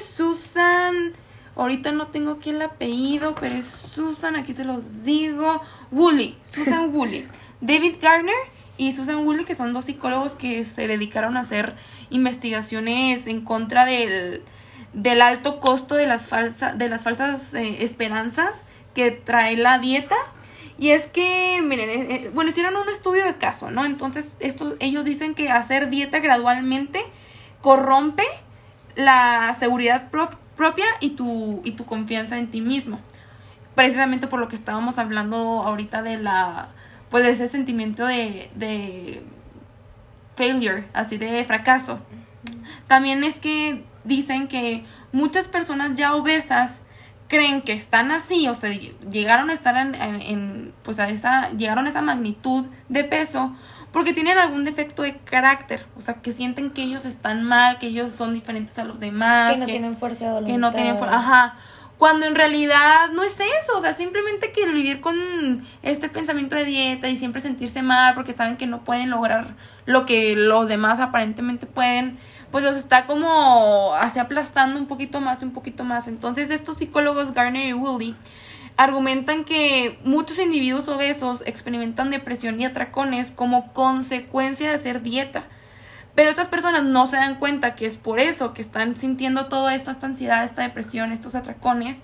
Susan, 0.00 1.12
ahorita 1.56 1.92
no 1.92 2.08
tengo 2.08 2.32
aquí 2.32 2.50
el 2.50 2.62
apellido, 2.62 3.34
pero 3.34 3.56
es 3.56 3.66
Susan, 3.66 4.36
aquí 4.36 4.52
se 4.52 4.64
los 4.64 5.04
digo, 5.04 5.62
Woolley, 5.90 6.36
Susan 6.44 6.90
Woolley. 6.94 7.26
David 7.60 7.96
Garner 8.00 8.34
y 8.76 8.92
Susan 8.92 9.24
Woolley, 9.24 9.44
que 9.44 9.54
son 9.54 9.72
dos 9.72 9.86
psicólogos 9.86 10.32
que 10.32 10.64
se 10.64 10.86
dedicaron 10.86 11.36
a 11.36 11.40
hacer 11.40 11.74
investigaciones 12.10 13.26
en 13.26 13.40
contra 13.40 13.84
del, 13.84 14.42
del 14.92 15.22
alto 15.22 15.60
costo 15.60 15.94
de 15.94 16.06
las, 16.06 16.28
falsa, 16.28 16.72
de 16.72 16.88
las 16.88 17.04
falsas 17.04 17.54
eh, 17.54 17.84
esperanzas 17.84 18.64
que 18.94 19.10
trae 19.10 19.56
la 19.56 19.78
dieta. 19.78 20.16
Y 20.78 20.90
es 20.90 21.06
que, 21.06 21.60
miren, 21.62 21.88
eh, 21.88 22.06
eh, 22.10 22.30
bueno, 22.34 22.50
hicieron 22.50 22.76
un 22.76 22.88
estudio 22.88 23.24
de 23.24 23.36
caso, 23.36 23.70
¿no? 23.70 23.84
Entonces, 23.84 24.32
esto, 24.40 24.74
ellos 24.80 25.04
dicen 25.04 25.34
que 25.34 25.50
hacer 25.50 25.88
dieta 25.88 26.18
gradualmente 26.18 27.00
corrompe 27.60 28.24
la 28.96 29.54
seguridad 29.58 30.10
pro- 30.10 30.38
propia 30.56 30.86
y 31.00 31.10
tu, 31.10 31.60
y 31.64 31.72
tu 31.72 31.84
confianza 31.84 32.38
en 32.38 32.50
ti 32.50 32.60
mismo. 32.60 33.00
Precisamente 33.74 34.26
por 34.26 34.40
lo 34.40 34.48
que 34.48 34.56
estábamos 34.56 34.98
hablando 34.98 35.36
ahorita 35.62 36.02
de 36.02 36.18
la, 36.18 36.68
pues 37.10 37.24
de 37.24 37.30
ese 37.30 37.48
sentimiento 37.48 38.06
de, 38.06 38.50
de 38.54 39.22
failure, 40.36 40.84
así 40.92 41.16
de 41.18 41.44
fracaso. 41.44 42.00
También 42.88 43.24
es 43.24 43.40
que 43.40 43.84
dicen 44.04 44.48
que 44.48 44.84
muchas 45.12 45.48
personas 45.48 45.96
ya 45.96 46.14
obesas 46.14 46.82
creen 47.28 47.62
que 47.62 47.72
están 47.72 48.10
así, 48.10 48.48
o 48.48 48.54
sea, 48.54 48.70
llegaron 49.10 49.50
a 49.50 49.54
estar 49.54 49.76
en, 49.76 49.94
en- 49.94 50.22
en, 50.22 50.74
pues 50.82 50.98
a 50.98 51.08
esa, 51.08 51.50
llegaron 51.52 51.86
a 51.86 51.90
esa 51.90 52.02
magnitud 52.02 52.66
de 52.88 53.04
peso 53.04 53.54
porque 53.92 54.12
tienen 54.12 54.38
algún 54.38 54.64
defecto 54.64 55.02
de 55.02 55.16
carácter, 55.18 55.86
o 55.96 56.00
sea, 56.00 56.14
que 56.14 56.32
sienten 56.32 56.70
que 56.70 56.82
ellos 56.82 57.04
están 57.04 57.44
mal, 57.44 57.78
que 57.78 57.86
ellos 57.86 58.10
son 58.12 58.34
diferentes 58.34 58.78
a 58.78 58.84
los 58.84 58.98
demás, 59.00 59.52
que 59.52 59.58
no 59.60 59.66
tienen 59.66 59.96
fuerza 59.96 60.24
de 60.26 60.30
voluntad. 60.32 60.52
que 60.52 60.58
no 60.58 60.72
tienen 60.72 60.98
fuerza, 60.98 61.16
ajá. 61.16 61.56
Cuando 61.96 62.26
en 62.26 62.34
realidad 62.34 63.10
no 63.12 63.22
es 63.22 63.34
eso, 63.38 63.76
o 63.76 63.80
sea, 63.80 63.94
simplemente 63.94 64.50
que 64.50 64.66
vivir 64.66 65.00
con 65.00 65.64
este 65.82 66.08
pensamiento 66.08 66.56
de 66.56 66.64
dieta 66.64 67.08
y 67.08 67.16
siempre 67.16 67.40
sentirse 67.40 67.82
mal 67.82 68.14
porque 68.14 68.32
saben 68.32 68.56
que 68.56 68.66
no 68.66 68.82
pueden 68.84 69.10
lograr 69.10 69.54
lo 69.86 70.04
que 70.04 70.34
los 70.34 70.68
demás 70.68 70.98
aparentemente 70.98 71.66
pueden, 71.66 72.18
pues 72.54 72.62
los 72.62 72.76
está 72.76 73.04
como 73.06 73.96
así 73.96 74.20
aplastando 74.20 74.78
un 74.78 74.86
poquito 74.86 75.20
más 75.20 75.42
un 75.42 75.50
poquito 75.50 75.82
más. 75.82 76.06
Entonces 76.06 76.50
estos 76.50 76.78
psicólogos 76.78 77.34
Garner 77.34 77.66
y 77.66 77.72
Woolley 77.72 78.14
argumentan 78.76 79.42
que 79.42 79.98
muchos 80.04 80.38
individuos 80.38 80.86
obesos 80.86 81.42
experimentan 81.46 82.12
depresión 82.12 82.60
y 82.60 82.64
atracones 82.64 83.32
como 83.32 83.72
consecuencia 83.72 84.68
de 84.68 84.76
hacer 84.76 85.02
dieta. 85.02 85.46
Pero 86.14 86.30
estas 86.30 86.46
personas 86.46 86.84
no 86.84 87.08
se 87.08 87.16
dan 87.16 87.40
cuenta 87.40 87.74
que 87.74 87.86
es 87.86 87.96
por 87.96 88.20
eso 88.20 88.54
que 88.54 88.62
están 88.62 88.94
sintiendo 88.94 89.46
todo 89.46 89.68
esto, 89.68 89.90
esta 89.90 90.06
ansiedad, 90.06 90.44
esta 90.44 90.62
depresión, 90.62 91.10
estos 91.10 91.34
atracones, 91.34 92.02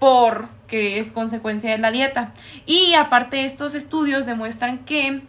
porque 0.00 0.98
es 0.98 1.12
consecuencia 1.12 1.70
de 1.70 1.78
la 1.78 1.92
dieta. 1.92 2.32
Y 2.66 2.94
aparte 2.94 3.44
estos 3.44 3.76
estudios 3.76 4.26
demuestran 4.26 4.78
que 4.80 5.22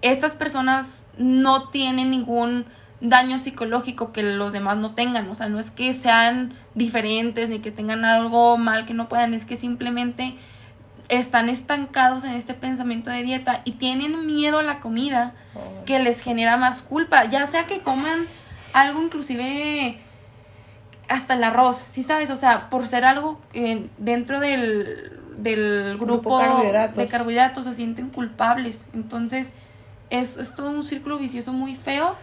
estas 0.00 0.34
personas 0.34 1.04
no 1.18 1.68
tienen 1.68 2.10
ningún 2.10 2.64
daño 3.00 3.38
psicológico 3.38 4.12
que 4.12 4.22
los 4.22 4.52
demás 4.52 4.76
no 4.76 4.94
tengan. 4.94 5.28
O 5.28 5.34
sea, 5.34 5.48
no 5.48 5.58
es 5.58 5.70
que 5.70 5.92
sean 5.94 6.54
diferentes 6.74 7.48
ni 7.48 7.58
que 7.58 7.70
tengan 7.70 8.04
algo 8.04 8.56
mal 8.56 8.86
que 8.86 8.94
no 8.94 9.08
puedan, 9.08 9.34
es 9.34 9.44
que 9.44 9.56
simplemente 9.56 10.34
están 11.08 11.48
estancados 11.48 12.24
en 12.24 12.32
este 12.32 12.54
pensamiento 12.54 13.10
de 13.10 13.22
dieta 13.22 13.62
y 13.64 13.72
tienen 13.72 14.26
miedo 14.26 14.58
a 14.58 14.62
la 14.62 14.80
comida 14.80 15.34
que 15.84 16.00
les 16.00 16.20
genera 16.20 16.56
más 16.56 16.82
culpa, 16.82 17.24
ya 17.26 17.46
sea 17.46 17.66
que 17.66 17.78
coman 17.78 18.20
algo 18.72 19.00
inclusive 19.00 20.00
hasta 21.08 21.34
el 21.34 21.44
arroz, 21.44 21.76
¿sí 21.76 22.02
sabes? 22.02 22.30
O 22.30 22.36
sea, 22.36 22.68
por 22.70 22.86
ser 22.88 23.04
algo 23.04 23.40
eh, 23.52 23.86
dentro 23.98 24.40
del, 24.40 25.20
del 25.36 25.96
grupo, 25.96 26.36
Grupo 26.36 26.38
carbohidratos. 26.40 26.96
de 26.96 27.06
carbohidratos 27.06 27.64
se 27.64 27.74
sienten 27.74 28.10
culpables. 28.10 28.86
Entonces, 28.92 29.46
es, 30.10 30.36
es 30.36 30.54
todo 30.54 30.70
un 30.70 30.82
círculo 30.82 31.18
vicioso 31.18 31.52
muy 31.52 31.76
feo 31.76 32.16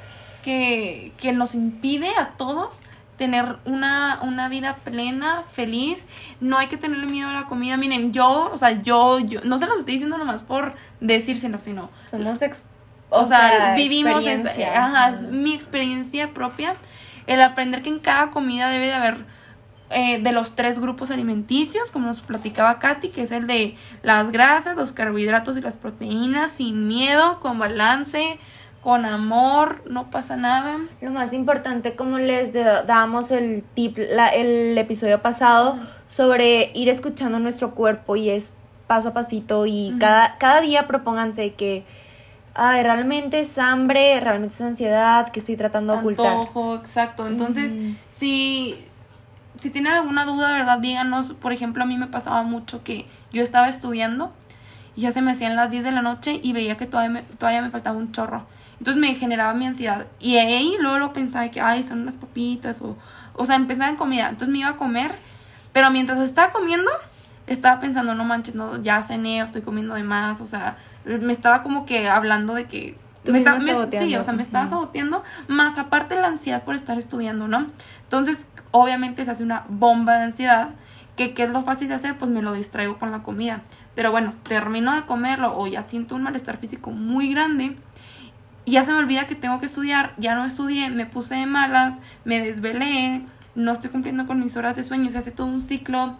que, 0.43 1.13
que 1.17 1.31
nos 1.31 1.55
impide 1.55 2.09
a 2.15 2.29
todos 2.37 2.83
tener 3.17 3.57
una, 3.65 4.19
una 4.23 4.49
vida 4.49 4.77
plena, 4.83 5.43
feliz. 5.43 6.07
No 6.41 6.57
hay 6.57 6.67
que 6.67 6.77
tenerle 6.77 7.05
miedo 7.05 7.29
a 7.29 7.33
la 7.33 7.45
comida. 7.45 7.77
Miren, 7.77 8.11
yo, 8.11 8.49
o 8.51 8.57
sea, 8.57 8.81
yo, 8.81 9.19
yo, 9.19 9.41
no 9.43 9.57
se 9.59 9.67
los 9.67 9.79
estoy 9.79 9.93
diciendo 9.95 10.17
nomás 10.17 10.43
por 10.43 10.75
decírselo, 10.99 11.59
sino 11.59 11.89
Somos 11.99 12.41
expertos 12.41 12.71
o, 13.09 13.19
O 13.21 13.25
sea, 13.25 13.49
sea, 13.49 13.75
vivimos 13.75 14.21
esa- 14.21 14.31
experiencia. 14.33 14.85
ajá, 14.85 15.09
es 15.11 15.21
mi 15.21 15.53
experiencia 15.53 16.33
propia, 16.33 16.75
el 17.27 17.41
aprender 17.41 17.83
que 17.83 17.89
en 17.89 17.99
cada 17.99 18.31
comida 18.31 18.69
debe 18.69 18.87
de 18.87 18.93
haber 18.93 19.25
eh, 19.91 20.19
de 20.19 20.31
los 20.31 20.55
tres 20.55 20.79
grupos 20.79 21.11
alimenticios, 21.11 21.91
como 21.91 22.07
nos 22.07 22.21
platicaba 22.21 22.79
Katy, 22.79 23.09
que 23.09 23.21
es 23.21 23.31
el 23.31 23.45
de 23.45 23.77
las 24.01 24.31
grasas, 24.31 24.75
los 24.75 24.91
carbohidratos 24.91 25.55
y 25.55 25.61
las 25.61 25.75
proteínas, 25.77 26.53
sin 26.53 26.87
miedo, 26.87 27.39
con 27.39 27.59
balance, 27.59 28.39
con 28.83 29.05
amor, 29.05 29.81
no 29.89 30.11
pasa 30.11 30.35
nada. 30.35 30.77
Lo 30.99 31.09
más 31.11 31.31
importante, 31.31 31.95
como 31.95 32.17
les 32.19 32.51
da- 32.51 32.83
dábamos 32.83 33.31
el 33.31 33.63
tip 33.63 33.97
la- 33.97 34.27
el 34.27 34.77
episodio 34.77 35.21
pasado, 35.21 35.77
sobre 36.05 36.69
ir 36.75 36.89
escuchando 36.89 37.39
nuestro 37.39 37.71
cuerpo 37.75 38.17
y 38.17 38.29
es 38.29 38.51
paso 38.87 39.09
a 39.09 39.13
pasito 39.13 39.65
y 39.65 39.95
cada, 39.99 40.37
cada 40.37 40.59
día 40.59 40.85
propónganse 40.87 41.53
que 41.53 41.85
ay, 42.55 42.83
realmente 42.83 43.39
es 43.39 43.57
hambre, 43.57 44.19
realmente 44.19 44.53
es 44.55 44.61
ansiedad 44.61 45.29
que 45.29 45.39
estoy 45.39 45.55
tratando 45.55 45.93
de 45.93 45.99
ocultar. 45.99 46.25
Antojo, 46.39 46.75
exacto. 46.75 47.25
Entonces, 47.25 47.71
si, 48.11 48.75
si 49.59 49.69
tienen 49.69 49.93
alguna 49.93 50.25
duda, 50.25 50.51
¿verdad? 50.51 50.79
Díganos. 50.79 51.33
Por 51.33 51.53
ejemplo, 51.53 51.83
a 51.83 51.85
mí 51.87 51.97
me 51.97 52.07
pasaba 52.07 52.43
mucho 52.43 52.83
que 52.83 53.07
yo 53.31 53.41
estaba 53.41 53.69
estudiando 53.69 54.33
y 54.95 55.01
ya 55.01 55.11
se 55.11 55.21
me 55.21 55.31
hacían 55.31 55.55
las 55.55 55.71
10 55.71 55.83
de 55.83 55.91
la 55.91 56.01
noche 56.01 56.39
y 56.43 56.51
veía 56.53 56.77
que 56.77 56.85
todavía 56.85 57.09
me, 57.09 57.21
todavía 57.23 57.61
me 57.61 57.71
faltaba 57.71 57.97
un 57.97 58.11
chorro. 58.11 58.45
Entonces 58.83 58.99
me 58.99 59.15
generaba 59.15 59.53
mi 59.53 59.65
ansiedad. 59.65 60.07
Y 60.19 60.35
ahí 60.35 60.75
luego 60.81 60.99
lo 60.99 61.13
pensaba 61.13 61.47
que, 61.47 61.61
ay, 61.61 61.83
son 61.83 62.01
unas 62.01 62.17
papitas 62.17 62.81
o... 62.81 62.97
O 63.33 63.45
sea, 63.45 63.55
empezaba 63.55 63.89
en 63.89 63.95
comida. 63.95 64.27
Entonces 64.27 64.49
me 64.49 64.57
iba 64.59 64.67
a 64.67 64.75
comer. 64.75 65.13
Pero 65.71 65.89
mientras 65.89 66.19
estaba 66.19 66.51
comiendo, 66.51 66.91
estaba 67.47 67.79
pensando, 67.79 68.13
no 68.13 68.25
manches, 68.25 68.55
no, 68.55 68.83
ya 68.83 69.01
cené 69.01 69.39
estoy 69.39 69.61
comiendo 69.61 69.95
de 69.95 70.03
más. 70.03 70.41
O 70.41 70.45
sea, 70.47 70.75
me 71.05 71.31
estaba 71.31 71.63
como 71.63 71.85
que 71.85 72.09
hablando 72.09 72.55
de 72.55 72.65
que... 72.65 72.97
Tú 73.23 73.31
me 73.31 73.37
estaba- 73.37 73.57
sí, 73.89 74.17
o 74.17 74.23
sea, 74.23 74.33
me 74.33 74.43
estaba 74.43 74.67
saboteando. 74.67 75.23
Más 75.47 75.77
aparte 75.77 76.19
la 76.19 76.27
ansiedad 76.27 76.63
por 76.63 76.75
estar 76.75 76.97
estudiando, 76.97 77.47
¿no? 77.47 77.67
Entonces, 78.03 78.45
obviamente 78.71 79.23
se 79.23 79.31
hace 79.31 79.43
una 79.43 79.63
bomba 79.69 80.17
de 80.17 80.23
ansiedad. 80.25 80.71
Que, 81.15 81.33
¿Qué 81.33 81.43
es 81.43 81.49
lo 81.51 81.63
fácil 81.63 81.87
de 81.87 81.93
hacer? 81.93 82.17
Pues 82.17 82.29
me 82.29 82.41
lo 82.41 82.51
distraigo 82.51 82.99
con 82.99 83.11
la 83.11 83.23
comida. 83.23 83.61
Pero 83.95 84.11
bueno, 84.11 84.33
termino 84.43 84.93
de 84.93 85.03
comerlo 85.03 85.57
o 85.57 85.67
ya 85.67 85.83
siento 85.83 86.15
un 86.15 86.23
malestar 86.23 86.57
físico 86.57 86.91
muy 86.91 87.33
grande 87.33 87.77
y 88.65 88.71
ya 88.71 88.85
se 88.85 88.91
me 88.91 88.99
olvida 88.99 89.27
que 89.27 89.35
tengo 89.35 89.59
que 89.59 89.65
estudiar, 89.65 90.13
ya 90.17 90.35
no 90.35 90.45
estudié, 90.45 90.89
me 90.89 91.05
puse 91.05 91.35
de 91.35 91.45
malas, 91.45 92.01
me 92.25 92.39
desvelé, 92.39 93.21
no 93.55 93.71
estoy 93.71 93.89
cumpliendo 93.89 94.25
con 94.25 94.39
mis 94.39 94.55
horas 94.57 94.75
de 94.75 94.83
sueño, 94.83 95.11
se 95.11 95.17
hace 95.17 95.31
todo 95.31 95.47
un 95.47 95.61
ciclo 95.61 96.15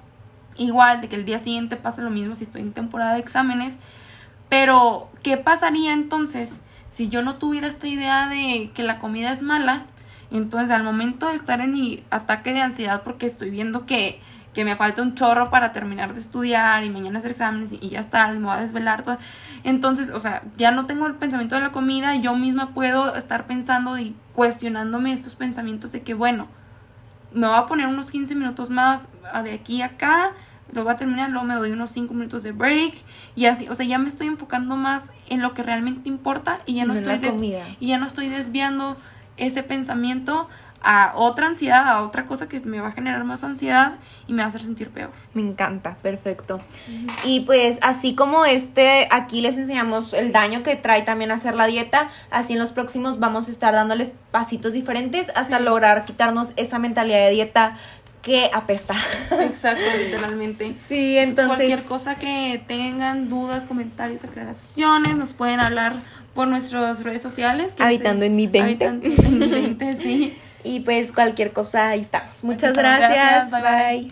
igual 0.57 1.01
de 1.01 1.09
que 1.09 1.15
el 1.15 1.25
día 1.25 1.39
siguiente 1.39 1.77
pasa 1.77 2.01
lo 2.01 2.09
mismo 2.09 2.35
si 2.35 2.43
estoy 2.43 2.61
en 2.61 2.73
temporada 2.73 3.13
de 3.13 3.19
exámenes. 3.19 3.79
Pero, 4.49 5.09
¿qué 5.23 5.37
pasaría 5.37 5.93
entonces 5.93 6.59
si 6.89 7.07
yo 7.07 7.23
no 7.23 7.35
tuviera 7.35 7.67
esta 7.67 7.87
idea 7.87 8.27
de 8.27 8.71
que 8.73 8.83
la 8.83 8.99
comida 8.99 9.31
es 9.31 9.41
mala? 9.41 9.85
Entonces, 10.29 10.69
al 10.69 10.83
momento 10.83 11.29
de 11.29 11.35
estar 11.35 11.61
en 11.61 11.73
mi 11.73 12.03
ataque 12.09 12.53
de 12.53 12.61
ansiedad 12.61 13.03
porque 13.03 13.25
estoy 13.25 13.49
viendo 13.49 13.85
que, 13.85 14.21
que 14.53 14.65
me 14.65 14.75
falta 14.75 15.01
un 15.01 15.15
chorro 15.15 15.49
para 15.49 15.71
terminar 15.71 16.13
de 16.13 16.19
estudiar 16.19 16.83
y 16.83 16.89
mañana 16.89 17.19
hacer 17.19 17.31
exámenes 17.31 17.71
y, 17.71 17.79
y 17.81 17.89
ya 17.89 17.99
está, 17.99 18.27
me 18.27 18.39
voy 18.39 18.53
a 18.53 18.61
desvelar 18.61 19.03
todo. 19.03 19.17
Entonces, 19.63 20.09
o 20.11 20.19
sea, 20.19 20.43
ya 20.57 20.71
no 20.71 20.85
tengo 20.85 21.07
el 21.07 21.15
pensamiento 21.15 21.55
de 21.55 21.61
la 21.61 21.71
comida, 21.71 22.15
yo 22.15 22.35
misma 22.35 22.73
puedo 22.73 23.15
estar 23.15 23.45
pensando 23.45 23.97
y 23.97 24.15
cuestionándome 24.33 25.13
estos 25.13 25.35
pensamientos 25.35 25.91
de 25.91 26.01
que, 26.01 26.13
bueno, 26.13 26.47
me 27.33 27.47
voy 27.47 27.57
a 27.57 27.65
poner 27.65 27.87
unos 27.87 28.11
15 28.11 28.35
minutos 28.35 28.69
más 28.69 29.07
de 29.43 29.53
aquí 29.53 29.81
a 29.81 29.87
acá, 29.87 30.31
lo 30.71 30.83
voy 30.83 30.93
a 30.93 30.97
terminar, 30.97 31.29
luego 31.29 31.45
me 31.45 31.55
doy 31.55 31.71
unos 31.71 31.91
5 31.91 32.13
minutos 32.13 32.43
de 32.43 32.51
break 32.51 32.95
y 33.35 33.45
así, 33.45 33.67
o 33.69 33.75
sea, 33.75 33.85
ya 33.85 33.97
me 33.97 34.07
estoy 34.07 34.27
enfocando 34.27 34.75
más 34.75 35.11
en 35.29 35.41
lo 35.41 35.53
que 35.53 35.63
realmente 35.63 36.09
importa 36.09 36.59
y 36.65 36.75
ya 36.75 36.85
no, 36.85 36.93
estoy 36.93 37.19
y 37.79 37.87
ya 37.87 37.97
no 37.97 38.07
estoy 38.07 38.29
desviando 38.29 38.97
ese 39.37 39.63
pensamiento 39.63 40.47
a 40.83 41.13
otra 41.15 41.47
ansiedad, 41.47 41.87
a 41.87 42.03
otra 42.03 42.25
cosa 42.25 42.47
que 42.47 42.59
me 42.59 42.79
va 42.79 42.89
a 42.89 42.91
generar 42.91 43.23
más 43.23 43.43
ansiedad 43.43 43.95
y 44.27 44.33
me 44.33 44.39
va 44.39 44.45
a 44.45 44.49
hacer 44.49 44.61
sentir 44.61 44.89
peor. 44.89 45.11
Me 45.33 45.41
encanta, 45.41 45.95
perfecto. 46.01 46.61
Y 47.23 47.41
pues 47.41 47.79
así 47.81 48.15
como 48.15 48.45
este, 48.45 49.07
aquí 49.09 49.41
les 49.41 49.57
enseñamos 49.57 50.13
el 50.13 50.31
daño 50.31 50.61
que 50.61 50.75
trae 50.75 51.01
también 51.03 51.31
hacer 51.31 51.55
la 51.55 51.67
dieta, 51.67 52.09
así 52.29 52.53
en 52.53 52.59
los 52.59 52.71
próximos 52.71 53.19
vamos 53.19 53.47
a 53.47 53.51
estar 53.51 53.73
dándoles 53.73 54.11
pasitos 54.31 54.73
diferentes 54.73 55.31
hasta 55.35 55.59
lograr 55.59 56.05
quitarnos 56.05 56.51
esa 56.57 56.79
mentalidad 56.79 57.19
de 57.19 57.31
dieta 57.31 57.77
que 58.21 58.49
apesta. 58.53 58.95
Exacto, 59.41 59.83
literalmente. 60.03 60.71
Sí, 60.73 61.17
entonces 61.17 61.57
Cualquier 61.57 61.83
cosa 61.83 62.15
que 62.15 62.63
tengan, 62.67 63.29
dudas, 63.29 63.65
comentarios, 63.65 64.23
aclaraciones, 64.23 65.15
nos 65.15 65.33
pueden 65.33 65.59
hablar 65.59 65.93
por 66.33 66.47
nuestras 66.47 67.03
redes 67.03 67.21
sociales. 67.21 67.73
que 67.73 67.83
Habitando 67.83 68.25
en 68.25 68.35
mi 68.35 68.47
20. 68.47 68.85
Habitando 68.85 69.27
en 69.27 69.39
mi 69.39 69.47
20, 69.47 69.93
sí. 70.01 70.37
Y 70.63 70.81
pues 70.81 71.11
cualquier 71.11 71.53
cosa 71.53 71.89
ahí 71.89 72.01
estamos. 72.01 72.43
Muchas 72.43 72.73
gracias. 72.73 73.09
Gracias, 73.09 73.51
bye, 73.51 73.61
bye. 73.61 73.99
bye. 73.99 74.11